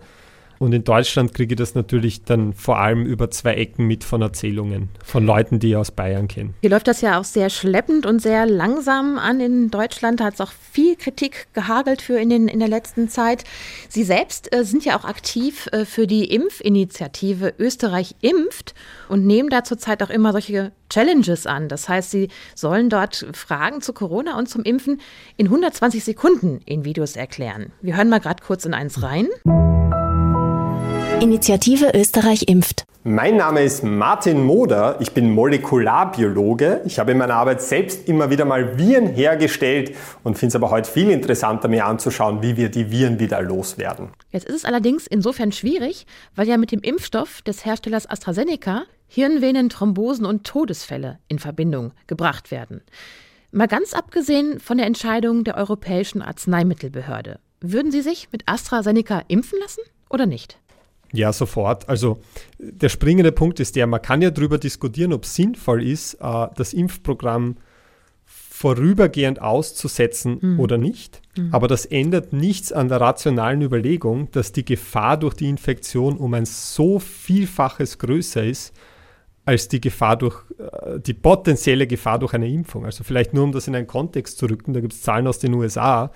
Und 0.58 0.72
in 0.72 0.84
Deutschland 0.84 1.34
kriege 1.34 1.54
ich 1.54 1.58
das 1.58 1.74
natürlich 1.74 2.24
dann 2.24 2.52
vor 2.52 2.78
allem 2.78 3.06
über 3.06 3.30
zwei 3.30 3.54
Ecken 3.54 3.86
mit 3.86 4.04
von 4.04 4.22
Erzählungen 4.22 4.88
von 5.04 5.24
Leuten, 5.24 5.58
die 5.58 5.70
ich 5.70 5.76
aus 5.76 5.90
Bayern 5.90 6.28
kenne. 6.28 6.54
Hier 6.60 6.70
läuft 6.70 6.88
das 6.88 7.00
ja 7.00 7.18
auch 7.18 7.24
sehr 7.24 7.50
schleppend 7.50 8.06
und 8.06 8.20
sehr 8.20 8.46
langsam 8.46 9.18
an. 9.18 9.40
In 9.40 9.70
Deutschland 9.70 10.20
hat 10.20 10.34
es 10.34 10.40
auch 10.40 10.52
viel 10.72 10.96
Kritik 10.96 11.48
gehagelt 11.52 12.02
für 12.02 12.18
in, 12.18 12.30
den, 12.30 12.48
in 12.48 12.58
der 12.58 12.68
letzten 12.68 13.08
Zeit. 13.08 13.44
Sie 13.88 14.04
selbst 14.04 14.54
äh, 14.54 14.64
sind 14.64 14.84
ja 14.84 14.98
auch 14.98 15.04
aktiv 15.04 15.68
äh, 15.72 15.84
für 15.84 16.06
die 16.06 16.32
Impfinitiative 16.34 17.54
Österreich 17.58 18.16
impft 18.20 18.74
und 19.08 19.26
nehmen 19.26 19.50
da 19.50 19.64
zurzeit 19.64 20.02
auch 20.02 20.10
immer 20.10 20.32
solche 20.32 20.72
Challenges 20.90 21.46
an. 21.46 21.68
Das 21.68 21.88
heißt, 21.88 22.10
sie 22.10 22.28
sollen 22.54 22.90
dort 22.90 23.26
Fragen 23.32 23.80
zu 23.80 23.92
Corona 23.92 24.38
und 24.38 24.48
zum 24.48 24.62
Impfen 24.62 25.00
in 25.36 25.46
120 25.46 26.02
Sekunden 26.02 26.60
in 26.64 26.84
Videos 26.84 27.16
erklären. 27.16 27.72
Wir 27.82 27.96
hören 27.96 28.08
mal 28.08 28.20
gerade 28.20 28.42
kurz 28.42 28.64
in 28.64 28.74
eins 28.74 29.02
rein. 29.02 29.28
Initiative 31.20 31.90
Österreich 31.94 32.44
impft. 32.46 32.84
Mein 33.02 33.36
Name 33.36 33.62
ist 33.62 33.82
Martin 33.82 34.44
Moder, 34.44 34.98
ich 35.00 35.10
bin 35.10 35.32
Molekularbiologe. 35.32 36.82
Ich 36.86 37.00
habe 37.00 37.10
in 37.10 37.18
meiner 37.18 37.34
Arbeit 37.34 37.60
selbst 37.60 38.08
immer 38.08 38.30
wieder 38.30 38.44
mal 38.44 38.78
Viren 38.78 39.08
hergestellt 39.08 39.96
und 40.22 40.38
finde 40.38 40.50
es 40.50 40.56
aber 40.56 40.70
heute 40.70 40.88
viel 40.88 41.10
interessanter, 41.10 41.66
mir 41.66 41.86
anzuschauen, 41.86 42.40
wie 42.42 42.56
wir 42.56 42.68
die 42.68 42.92
Viren 42.92 43.18
wieder 43.18 43.42
loswerden. 43.42 44.10
Jetzt 44.30 44.46
ist 44.46 44.54
es 44.54 44.64
allerdings 44.64 45.08
insofern 45.08 45.50
schwierig, 45.50 46.06
weil 46.36 46.46
ja 46.46 46.56
mit 46.56 46.70
dem 46.70 46.82
Impfstoff 46.82 47.42
des 47.42 47.64
Herstellers 47.64 48.08
AstraZeneca 48.08 48.84
Hirnvenen, 49.08 49.70
Thrombosen 49.70 50.24
und 50.24 50.44
Todesfälle 50.44 51.18
in 51.26 51.40
Verbindung 51.40 51.92
gebracht 52.06 52.52
werden. 52.52 52.82
Mal 53.50 53.66
ganz 53.66 53.92
abgesehen 53.92 54.60
von 54.60 54.76
der 54.76 54.86
Entscheidung 54.86 55.42
der 55.42 55.56
Europäischen 55.56 56.22
Arzneimittelbehörde. 56.22 57.40
Würden 57.60 57.90
Sie 57.90 58.02
sich 58.02 58.28
mit 58.30 58.42
AstraZeneca 58.46 59.22
impfen 59.26 59.58
lassen 59.58 59.80
oder 60.10 60.26
nicht? 60.26 60.60
Ja, 61.12 61.32
sofort. 61.32 61.88
Also 61.88 62.20
der 62.58 62.88
springende 62.88 63.32
Punkt 63.32 63.60
ist 63.60 63.76
der, 63.76 63.86
man 63.86 64.02
kann 64.02 64.22
ja 64.22 64.30
darüber 64.30 64.58
diskutieren, 64.58 65.12
ob 65.12 65.24
es 65.24 65.34
sinnvoll 65.34 65.82
ist, 65.82 66.14
äh, 66.14 66.46
das 66.54 66.72
Impfprogramm 66.72 67.56
vorübergehend 68.58 69.40
auszusetzen 69.40 70.38
mhm. 70.40 70.60
oder 70.60 70.78
nicht. 70.78 71.22
Mhm. 71.36 71.54
Aber 71.54 71.68
das 71.68 71.86
ändert 71.86 72.32
nichts 72.32 72.72
an 72.72 72.88
der 72.88 73.00
rationalen 73.00 73.62
Überlegung, 73.62 74.30
dass 74.32 74.50
die 74.50 74.64
Gefahr 74.64 75.16
durch 75.16 75.34
die 75.34 75.48
Infektion 75.48 76.16
um 76.16 76.34
ein 76.34 76.44
so 76.44 76.98
vielfaches 76.98 77.98
größer 77.98 78.44
ist, 78.44 78.74
als 79.44 79.68
die 79.68 79.80
Gefahr 79.80 80.16
durch, 80.16 80.42
äh, 80.58 80.98
die 80.98 81.14
potenzielle 81.14 81.86
Gefahr 81.86 82.18
durch 82.18 82.34
eine 82.34 82.48
Impfung. 82.48 82.84
Also 82.84 83.04
vielleicht 83.04 83.32
nur, 83.32 83.44
um 83.44 83.52
das 83.52 83.68
in 83.68 83.76
einen 83.76 83.86
Kontext 83.86 84.38
zu 84.38 84.46
rücken, 84.46 84.74
da 84.74 84.80
gibt 84.80 84.92
es 84.92 85.02
Zahlen 85.02 85.26
aus 85.28 85.38
den 85.38 85.54
USA, 85.54 86.10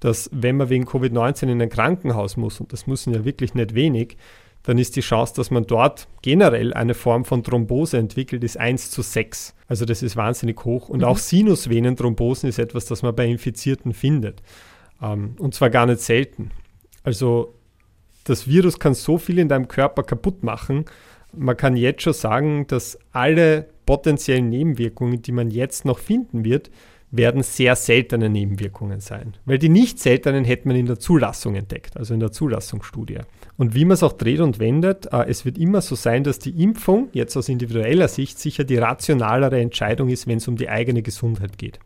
dass 0.00 0.30
wenn 0.32 0.56
man 0.56 0.68
wegen 0.68 0.86
Covid-19 0.86 1.48
in 1.48 1.62
ein 1.62 1.68
Krankenhaus 1.68 2.36
muss, 2.36 2.60
und 2.60 2.72
das 2.72 2.86
müssen 2.86 3.14
ja 3.14 3.24
wirklich 3.24 3.54
nicht 3.54 3.74
wenig, 3.74 4.16
dann 4.62 4.78
ist 4.78 4.96
die 4.96 5.00
Chance, 5.00 5.34
dass 5.36 5.50
man 5.50 5.66
dort 5.66 6.08
generell 6.22 6.74
eine 6.74 6.94
Form 6.94 7.24
von 7.24 7.42
Thrombose 7.42 7.96
entwickelt, 7.96 8.44
ist 8.44 8.58
1 8.58 8.90
zu 8.90 9.02
6. 9.02 9.54
Also 9.66 9.84
das 9.84 10.02
ist 10.02 10.16
wahnsinnig 10.16 10.64
hoch. 10.64 10.88
Und 10.88 10.98
mhm. 10.98 11.04
auch 11.04 11.18
Sinusvenenthrombosen 11.18 12.48
ist 12.48 12.58
etwas, 12.58 12.84
das 12.84 13.02
man 13.02 13.14
bei 13.14 13.26
Infizierten 13.26 13.94
findet. 13.94 14.42
Ähm, 15.00 15.36
und 15.38 15.54
zwar 15.54 15.70
gar 15.70 15.86
nicht 15.86 16.00
selten. 16.00 16.50
Also 17.02 17.54
das 18.24 18.46
Virus 18.46 18.78
kann 18.78 18.94
so 18.94 19.16
viel 19.16 19.38
in 19.38 19.48
deinem 19.48 19.68
Körper 19.68 20.02
kaputt 20.02 20.42
machen. 20.42 20.84
Man 21.32 21.56
kann 21.56 21.76
jetzt 21.76 22.02
schon 22.02 22.12
sagen, 22.12 22.66
dass 22.66 22.98
alle 23.12 23.68
potenziellen 23.86 24.50
Nebenwirkungen, 24.50 25.22
die 25.22 25.32
man 25.32 25.50
jetzt 25.50 25.86
noch 25.86 25.98
finden 25.98 26.44
wird, 26.44 26.70
werden 27.10 27.42
sehr 27.42 27.74
seltene 27.76 28.28
Nebenwirkungen 28.28 29.00
sein. 29.00 29.34
Weil 29.44 29.58
die 29.58 29.68
nicht 29.68 29.98
seltenen 29.98 30.44
hätte 30.44 30.68
man 30.68 30.76
in 30.76 30.86
der 30.86 30.98
Zulassung 30.98 31.54
entdeckt, 31.54 31.96
also 31.96 32.14
in 32.14 32.20
der 32.20 32.32
Zulassungsstudie. 32.32 33.20
Und 33.56 33.74
wie 33.74 33.84
man 33.84 33.94
es 33.94 34.02
auch 34.02 34.12
dreht 34.12 34.40
und 34.40 34.58
wendet, 34.58 35.06
äh, 35.12 35.24
es 35.28 35.44
wird 35.44 35.58
immer 35.58 35.80
so 35.80 35.94
sein, 35.94 36.24
dass 36.24 36.38
die 36.38 36.62
Impfung 36.62 37.08
jetzt 37.12 37.36
aus 37.36 37.48
individueller 37.48 38.08
Sicht 38.08 38.38
sicher 38.38 38.64
die 38.64 38.76
rationalere 38.76 39.58
Entscheidung 39.60 40.08
ist, 40.08 40.26
wenn 40.26 40.38
es 40.38 40.48
um 40.48 40.56
die 40.56 40.68
eigene 40.68 41.02
Gesundheit 41.02 41.58
geht. 41.58 41.78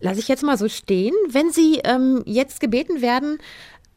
Lasse 0.00 0.20
ich 0.20 0.28
jetzt 0.28 0.44
mal 0.44 0.56
so 0.56 0.68
stehen. 0.68 1.14
Wenn 1.30 1.50
Sie 1.50 1.80
ähm, 1.82 2.22
jetzt 2.24 2.60
gebeten 2.60 3.02
werden, 3.02 3.38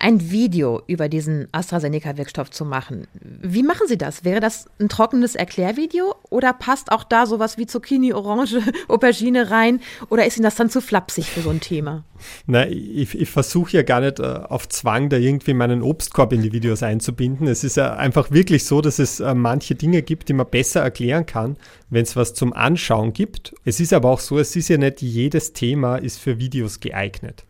ein 0.01 0.31
Video 0.31 0.81
über 0.87 1.07
diesen 1.09 1.47
AstraZeneca-Wirkstoff 1.51 2.49
zu 2.49 2.65
machen. 2.65 3.07
Wie 3.13 3.61
machen 3.61 3.87
Sie 3.87 3.97
das? 3.97 4.23
Wäre 4.23 4.39
das 4.39 4.65
ein 4.79 4.89
trockenes 4.89 5.35
Erklärvideo 5.35 6.15
oder 6.29 6.53
passt 6.53 6.91
auch 6.91 7.03
da 7.03 7.27
sowas 7.27 7.57
wie 7.57 7.67
Zucchini, 7.67 8.11
Orange, 8.11 8.61
Aubergine 8.87 9.51
rein 9.51 9.79
oder 10.09 10.25
ist 10.25 10.37
Ihnen 10.37 10.43
das 10.43 10.55
dann 10.55 10.71
zu 10.71 10.81
flapsig 10.81 11.29
für 11.29 11.41
so 11.41 11.51
ein 11.51 11.61
Thema? 11.61 12.03
Na, 12.47 12.67
ich, 12.67 13.19
ich 13.19 13.29
versuche 13.29 13.77
ja 13.77 13.83
gar 13.83 14.01
nicht 14.01 14.19
äh, 14.19 14.23
auf 14.23 14.67
Zwang 14.69 15.09
da 15.09 15.17
irgendwie 15.17 15.53
meinen 15.53 15.83
Obstkorb 15.83 16.33
in 16.33 16.41
die 16.41 16.51
Videos 16.51 16.81
einzubinden. 16.81 17.47
Es 17.47 17.63
ist 17.63 17.77
ja 17.77 17.93
einfach 17.93 18.31
wirklich 18.31 18.65
so, 18.65 18.81
dass 18.81 18.97
es 18.97 19.19
äh, 19.19 19.35
manche 19.35 19.75
Dinge 19.75 20.01
gibt, 20.01 20.29
die 20.29 20.33
man 20.33 20.49
besser 20.49 20.81
erklären 20.81 21.27
kann, 21.27 21.57
wenn 21.89 22.03
es 22.03 22.15
was 22.15 22.33
zum 22.33 22.53
Anschauen 22.53 23.13
gibt. 23.13 23.53
Es 23.65 23.79
ist 23.79 23.93
aber 23.93 24.09
auch 24.09 24.19
so, 24.19 24.39
es 24.39 24.55
ist 24.55 24.69
ja 24.69 24.77
nicht 24.77 25.01
jedes 25.01 25.53
Thema 25.53 25.97
ist 25.97 26.19
für 26.19 26.39
Videos 26.39 26.79
geeignet. 26.79 27.43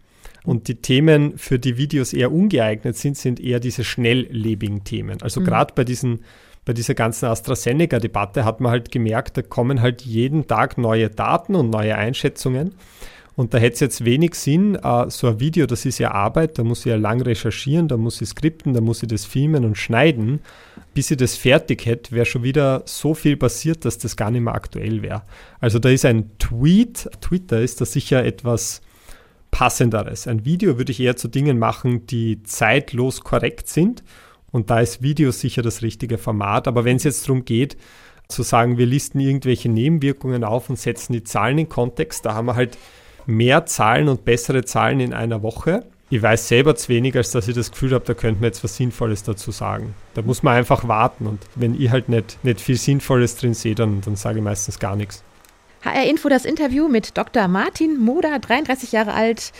Und 0.43 0.67
die 0.67 0.75
Themen, 0.75 1.37
für 1.37 1.59
die 1.59 1.77
Videos 1.77 2.13
eher 2.13 2.31
ungeeignet 2.31 2.97
sind, 2.97 3.17
sind 3.17 3.39
eher 3.39 3.59
diese 3.59 3.83
schnelllebigen 3.83 4.83
Themen. 4.83 5.21
Also 5.21 5.41
mhm. 5.41 5.45
gerade 5.45 5.73
bei 5.75 5.83
diesen 5.83 6.21
bei 6.63 6.73
dieser 6.73 6.93
ganzen 6.93 7.25
AstraZeneca-Debatte 7.25 8.45
hat 8.45 8.61
man 8.61 8.71
halt 8.71 8.91
gemerkt, 8.91 9.35
da 9.35 9.41
kommen 9.41 9.81
halt 9.81 10.03
jeden 10.03 10.45
Tag 10.45 10.77
neue 10.77 11.09
Daten 11.09 11.55
und 11.55 11.71
neue 11.71 11.97
Einschätzungen. 11.97 12.75
Und 13.35 13.53
da 13.53 13.57
hätte 13.57 13.75
es 13.75 13.79
jetzt 13.79 14.05
wenig 14.05 14.35
Sinn, 14.35 14.77
uh, 14.83 15.09
so 15.09 15.27
ein 15.27 15.39
Video, 15.39 15.65
das 15.65 15.85
ist 15.85 15.97
ja 15.97 16.11
Arbeit, 16.11 16.59
da 16.59 16.63
muss 16.63 16.81
ich 16.81 16.91
ja 16.91 16.97
lang 16.97 17.21
recherchieren, 17.21 17.87
da 17.87 17.97
muss 17.97 18.21
ich 18.21 18.29
skripten, 18.29 18.73
da 18.73 18.81
muss 18.81 19.01
ich 19.01 19.09
das 19.09 19.25
filmen 19.25 19.65
und 19.65 19.77
schneiden. 19.77 20.41
Bis 20.93 21.09
ich 21.09 21.17
das 21.17 21.35
fertig 21.35 21.85
hätte, 21.85 22.11
wäre 22.11 22.25
schon 22.25 22.43
wieder 22.43 22.83
so 22.85 23.13
viel 23.13 23.37
passiert, 23.37 23.85
dass 23.85 23.97
das 23.97 24.17
gar 24.17 24.29
nicht 24.29 24.41
mehr 24.41 24.53
aktuell 24.53 25.01
wäre. 25.01 25.23
Also 25.59 25.79
da 25.79 25.89
ist 25.89 26.05
ein 26.05 26.37
Tweet, 26.37 27.09
Twitter 27.21 27.61
ist 27.61 27.79
da 27.81 27.85
sicher 27.85 28.23
etwas 28.23 28.81
passenderes. 29.51 30.27
Ein 30.27 30.45
Video 30.45 30.77
würde 30.77 30.91
ich 30.91 30.99
eher 30.99 31.17
zu 31.17 31.27
Dingen 31.27 31.59
machen, 31.59 32.07
die 32.07 32.41
zeitlos 32.43 33.21
korrekt 33.21 33.67
sind. 33.67 34.03
Und 34.51 34.69
da 34.69 34.79
ist 34.79 35.01
Video 35.01 35.31
sicher 35.31 35.61
das 35.61 35.81
richtige 35.81 36.17
Format. 36.17 36.67
Aber 36.67 36.83
wenn 36.83 36.97
es 36.97 37.03
jetzt 37.03 37.27
darum 37.27 37.45
geht, 37.45 37.77
zu 38.27 38.43
sagen, 38.43 38.77
wir 38.77 38.85
listen 38.85 39.19
irgendwelche 39.19 39.69
Nebenwirkungen 39.69 40.43
auf 40.43 40.69
und 40.69 40.79
setzen 40.79 41.13
die 41.13 41.23
Zahlen 41.23 41.57
in 41.57 41.69
Kontext, 41.69 42.25
da 42.25 42.33
haben 42.33 42.47
wir 42.47 42.55
halt 42.55 42.77
mehr 43.25 43.65
Zahlen 43.65 44.07
und 44.07 44.25
bessere 44.25 44.63
Zahlen 44.65 44.99
in 44.99 45.13
einer 45.13 45.43
Woche. 45.43 45.85
Ich 46.09 46.21
weiß 46.21 46.47
selber 46.47 46.75
zu 46.75 46.89
wenig, 46.89 47.15
als 47.15 47.31
dass 47.31 47.47
ich 47.47 47.55
das 47.55 47.71
Gefühl 47.71 47.93
habe, 47.93 48.03
da 48.05 48.13
könnte 48.13 48.41
man 48.41 48.47
jetzt 48.47 48.63
was 48.63 48.75
Sinnvolles 48.75 49.23
dazu 49.23 49.51
sagen. 49.51 49.93
Da 50.13 50.21
muss 50.21 50.43
man 50.43 50.55
einfach 50.55 50.87
warten. 50.87 51.25
Und 51.25 51.39
wenn 51.55 51.79
ich 51.79 51.89
halt 51.89 52.09
nicht, 52.09 52.43
nicht 52.43 52.59
viel 52.59 52.77
Sinnvolles 52.77 53.37
drin 53.37 53.53
sehe, 53.53 53.75
dann, 53.75 54.01
dann 54.01 54.15
sage 54.15 54.39
ich 54.39 54.43
meistens 54.43 54.79
gar 54.79 54.95
nichts. 54.95 55.23
HR 55.83 56.07
Info 56.07 56.29
das 56.29 56.45
Interview 56.45 56.87
mit 56.87 57.17
Dr. 57.17 57.47
Martin 57.47 57.97
Moder, 57.97 58.37
33 58.37 58.91
Jahre 58.91 59.13
alt, 59.13 59.51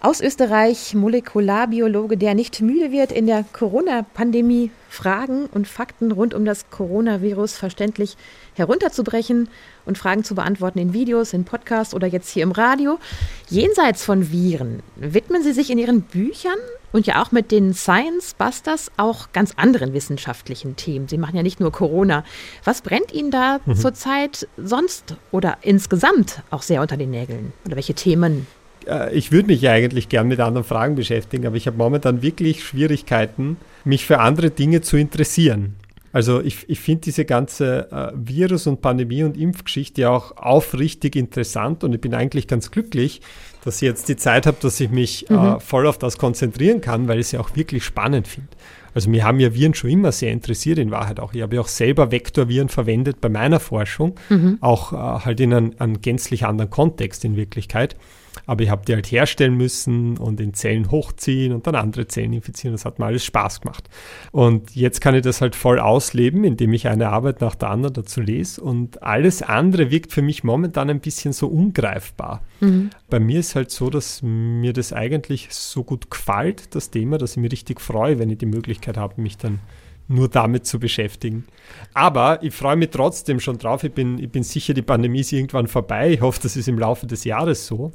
aus 0.00 0.20
Österreich, 0.20 0.94
Molekularbiologe, 0.94 2.16
der 2.16 2.34
nicht 2.34 2.60
müde 2.60 2.90
wird, 2.90 3.12
in 3.12 3.26
der 3.26 3.44
Corona-Pandemie 3.52 4.72
Fragen 4.88 5.46
und 5.46 5.68
Fakten 5.68 6.10
rund 6.10 6.34
um 6.34 6.44
das 6.44 6.70
Coronavirus 6.70 7.56
verständlich 7.56 8.16
herunterzubrechen 8.54 9.48
und 9.86 9.96
Fragen 9.96 10.24
zu 10.24 10.34
beantworten 10.34 10.80
in 10.80 10.92
Videos, 10.92 11.32
in 11.32 11.44
Podcasts 11.44 11.94
oder 11.94 12.08
jetzt 12.08 12.30
hier 12.30 12.42
im 12.42 12.50
Radio. 12.50 12.98
Jenseits 13.48 14.04
von 14.04 14.32
Viren 14.32 14.82
widmen 14.96 15.44
Sie 15.44 15.52
sich 15.52 15.70
in 15.70 15.78
Ihren 15.78 16.02
Büchern 16.02 16.58
und 16.92 17.06
ja 17.06 17.22
auch 17.22 17.32
mit 17.32 17.50
den 17.50 17.74
Science 17.74 18.34
Busters 18.34 18.90
auch 18.96 19.32
ganz 19.32 19.52
anderen 19.56 19.92
wissenschaftlichen 19.92 20.76
Themen. 20.76 21.08
Sie 21.08 21.18
machen 21.18 21.36
ja 21.36 21.42
nicht 21.42 21.60
nur 21.60 21.72
Corona. 21.72 22.24
Was 22.64 22.82
brennt 22.82 23.12
Ihnen 23.12 23.30
da 23.30 23.60
mhm. 23.64 23.76
zurzeit 23.76 24.48
sonst 24.56 25.16
oder 25.30 25.58
insgesamt 25.62 26.42
auch 26.50 26.62
sehr 26.62 26.80
unter 26.80 26.96
den 26.96 27.10
Nägeln? 27.10 27.52
Oder 27.66 27.76
welche 27.76 27.94
Themen? 27.94 28.46
Äh, 28.86 29.14
ich 29.14 29.32
würde 29.32 29.48
mich 29.48 29.60
ja 29.60 29.72
eigentlich 29.72 30.08
gern 30.08 30.28
mit 30.28 30.40
anderen 30.40 30.66
Fragen 30.66 30.94
beschäftigen, 30.94 31.46
aber 31.46 31.56
ich 31.56 31.66
habe 31.66 31.76
momentan 31.76 32.22
wirklich 32.22 32.64
Schwierigkeiten, 32.64 33.56
mich 33.84 34.06
für 34.06 34.20
andere 34.20 34.50
Dinge 34.50 34.80
zu 34.80 34.96
interessieren. 34.96 35.76
Also 36.12 36.40
ich, 36.40 36.68
ich 36.68 36.80
finde 36.80 37.02
diese 37.02 37.24
ganze 37.24 37.90
äh, 37.92 38.12
Virus- 38.16 38.66
und 38.66 38.80
Pandemie- 38.80 39.22
und 39.22 39.36
Impfgeschichte 39.36 40.10
auch 40.10 40.36
aufrichtig 40.36 41.14
interessant 41.14 41.84
und 41.84 41.94
ich 41.94 42.00
bin 42.00 42.14
eigentlich 42.14 42.48
ganz 42.48 42.72
glücklich, 42.72 43.20
dass 43.64 43.76
ich 43.76 43.82
jetzt 43.82 44.08
die 44.08 44.16
Zeit 44.16 44.46
habe, 44.46 44.56
dass 44.60 44.80
ich 44.80 44.90
mich 44.90 45.28
äh, 45.30 45.34
mhm. 45.34 45.38
äh, 45.38 45.60
voll 45.60 45.86
auf 45.86 45.98
das 45.98 46.18
konzentrieren 46.18 46.80
kann, 46.80 47.08
weil 47.08 47.18
ich 47.18 47.26
es 47.26 47.32
ja 47.32 47.40
auch 47.40 47.54
wirklich 47.54 47.84
spannend 47.84 48.28
finde. 48.28 48.48
Also 48.94 49.08
mir 49.08 49.24
haben 49.24 49.38
ja 49.38 49.54
Viren 49.54 49.74
schon 49.74 49.90
immer 49.90 50.12
sehr 50.12 50.32
interessiert 50.32 50.78
in 50.78 50.90
Wahrheit 50.90 51.20
auch. 51.20 51.32
Ich 51.32 51.42
habe 51.42 51.54
ja 51.54 51.60
auch 51.60 51.68
selber 51.68 52.10
Vektorviren 52.10 52.68
verwendet 52.68 53.20
bei 53.20 53.28
meiner 53.28 53.60
Forschung, 53.60 54.16
mhm. 54.28 54.58
auch 54.60 54.92
äh, 54.92 54.96
halt 54.96 55.40
in 55.40 55.54
einem, 55.54 55.74
einem 55.78 56.00
gänzlich 56.00 56.44
anderen 56.44 56.70
Kontext 56.70 57.24
in 57.24 57.36
Wirklichkeit. 57.36 57.96
Aber 58.46 58.62
ich 58.62 58.70
habe 58.70 58.84
die 58.86 58.94
halt 58.94 59.10
herstellen 59.10 59.56
müssen 59.56 60.18
und 60.18 60.40
in 60.40 60.54
Zellen 60.54 60.90
hochziehen 60.90 61.52
und 61.52 61.66
dann 61.66 61.74
andere 61.74 62.06
Zellen 62.06 62.32
infizieren. 62.32 62.74
Das 62.74 62.84
hat 62.84 62.98
mir 62.98 63.06
alles 63.06 63.24
Spaß 63.24 63.60
gemacht. 63.60 63.88
Und 64.32 64.74
jetzt 64.74 65.00
kann 65.00 65.14
ich 65.14 65.22
das 65.22 65.40
halt 65.40 65.56
voll 65.56 65.78
ausleben, 65.78 66.44
indem 66.44 66.72
ich 66.72 66.88
eine 66.88 67.08
Arbeit 67.08 67.40
nach 67.40 67.54
der 67.54 67.70
anderen 67.70 67.94
dazu 67.94 68.20
lese. 68.20 68.60
Und 68.60 69.02
alles 69.02 69.42
andere 69.42 69.90
wirkt 69.90 70.12
für 70.12 70.22
mich 70.22 70.44
momentan 70.44 70.90
ein 70.90 71.00
bisschen 71.00 71.32
so 71.32 71.48
ungreifbar. 71.48 72.42
Mhm. 72.60 72.90
Bei 73.08 73.20
mir 73.20 73.40
ist 73.40 73.54
halt 73.54 73.70
so, 73.70 73.90
dass 73.90 74.22
mir 74.22 74.72
das 74.72 74.92
eigentlich 74.92 75.48
so 75.50 75.84
gut 75.84 76.10
gefällt, 76.10 76.74
das 76.74 76.90
Thema, 76.90 77.18
dass 77.18 77.32
ich 77.32 77.38
mich 77.38 77.52
richtig 77.52 77.80
freue, 77.80 78.18
wenn 78.18 78.30
ich 78.30 78.38
die 78.38 78.46
Möglichkeit 78.46 78.96
habe, 78.96 79.20
mich 79.20 79.36
dann 79.36 79.60
nur 80.10 80.28
damit 80.28 80.66
zu 80.66 80.80
beschäftigen. 80.80 81.46
Aber 81.94 82.42
ich 82.42 82.52
freue 82.52 82.76
mich 82.76 82.90
trotzdem 82.90 83.38
schon 83.38 83.58
drauf. 83.58 83.84
Ich 83.84 83.92
bin, 83.92 84.18
ich 84.18 84.30
bin 84.30 84.42
sicher, 84.42 84.74
die 84.74 84.82
Pandemie 84.82 85.20
ist 85.20 85.32
irgendwann 85.32 85.68
vorbei. 85.68 86.10
Ich 86.10 86.20
hoffe, 86.20 86.40
das 86.42 86.56
ist 86.56 86.68
im 86.68 86.78
Laufe 86.78 87.06
des 87.06 87.24
Jahres 87.24 87.66
so. 87.66 87.92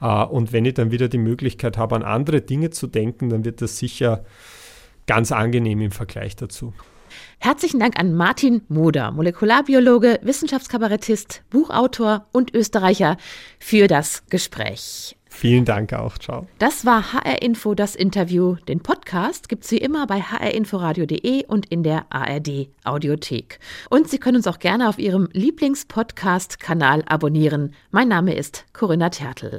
Äh, 0.00 0.24
und 0.24 0.52
wenn 0.52 0.64
ich 0.64 0.74
dann 0.74 0.92
wieder 0.92 1.08
die 1.08 1.18
Möglichkeit 1.18 1.76
habe, 1.76 1.96
an 1.96 2.02
andere 2.02 2.40
Dinge 2.40 2.70
zu 2.70 2.86
denken, 2.86 3.30
dann 3.30 3.44
wird 3.44 3.62
das 3.62 3.78
sicher 3.78 4.24
ganz 5.06 5.32
angenehm 5.32 5.80
im 5.80 5.90
Vergleich 5.90 6.36
dazu. 6.36 6.72
Herzlichen 7.38 7.80
Dank 7.80 7.98
an 7.98 8.14
Martin 8.14 8.62
Moder, 8.68 9.10
Molekularbiologe, 9.10 10.20
Wissenschaftskabarettist, 10.22 11.42
Buchautor 11.50 12.26
und 12.32 12.54
Österreicher, 12.54 13.16
für 13.58 13.88
das 13.88 14.24
Gespräch. 14.28 15.16
Vielen 15.36 15.66
Dank 15.66 15.92
auch. 15.92 16.16
Ciao. 16.16 16.46
Das 16.58 16.86
war 16.86 17.12
HR 17.12 17.42
Info, 17.42 17.74
das 17.74 17.94
Interview. 17.94 18.56
Den 18.68 18.80
Podcast 18.80 19.50
gibt 19.50 19.64
es 19.64 19.70
wie 19.70 19.76
immer 19.76 20.06
bei 20.06 20.22
hrinforadio.de 20.22 21.44
und 21.44 21.66
in 21.66 21.82
der 21.82 22.06
ARD 22.08 22.70
Audiothek. 22.84 23.60
Und 23.90 24.08
Sie 24.08 24.16
können 24.16 24.38
uns 24.38 24.46
auch 24.46 24.58
gerne 24.58 24.88
auf 24.88 24.98
Ihrem 24.98 25.28
Lieblingspodcast-Kanal 25.32 27.04
abonnieren. 27.06 27.74
Mein 27.90 28.08
Name 28.08 28.34
ist 28.34 28.64
Corinna 28.72 29.10
Tertel. 29.10 29.52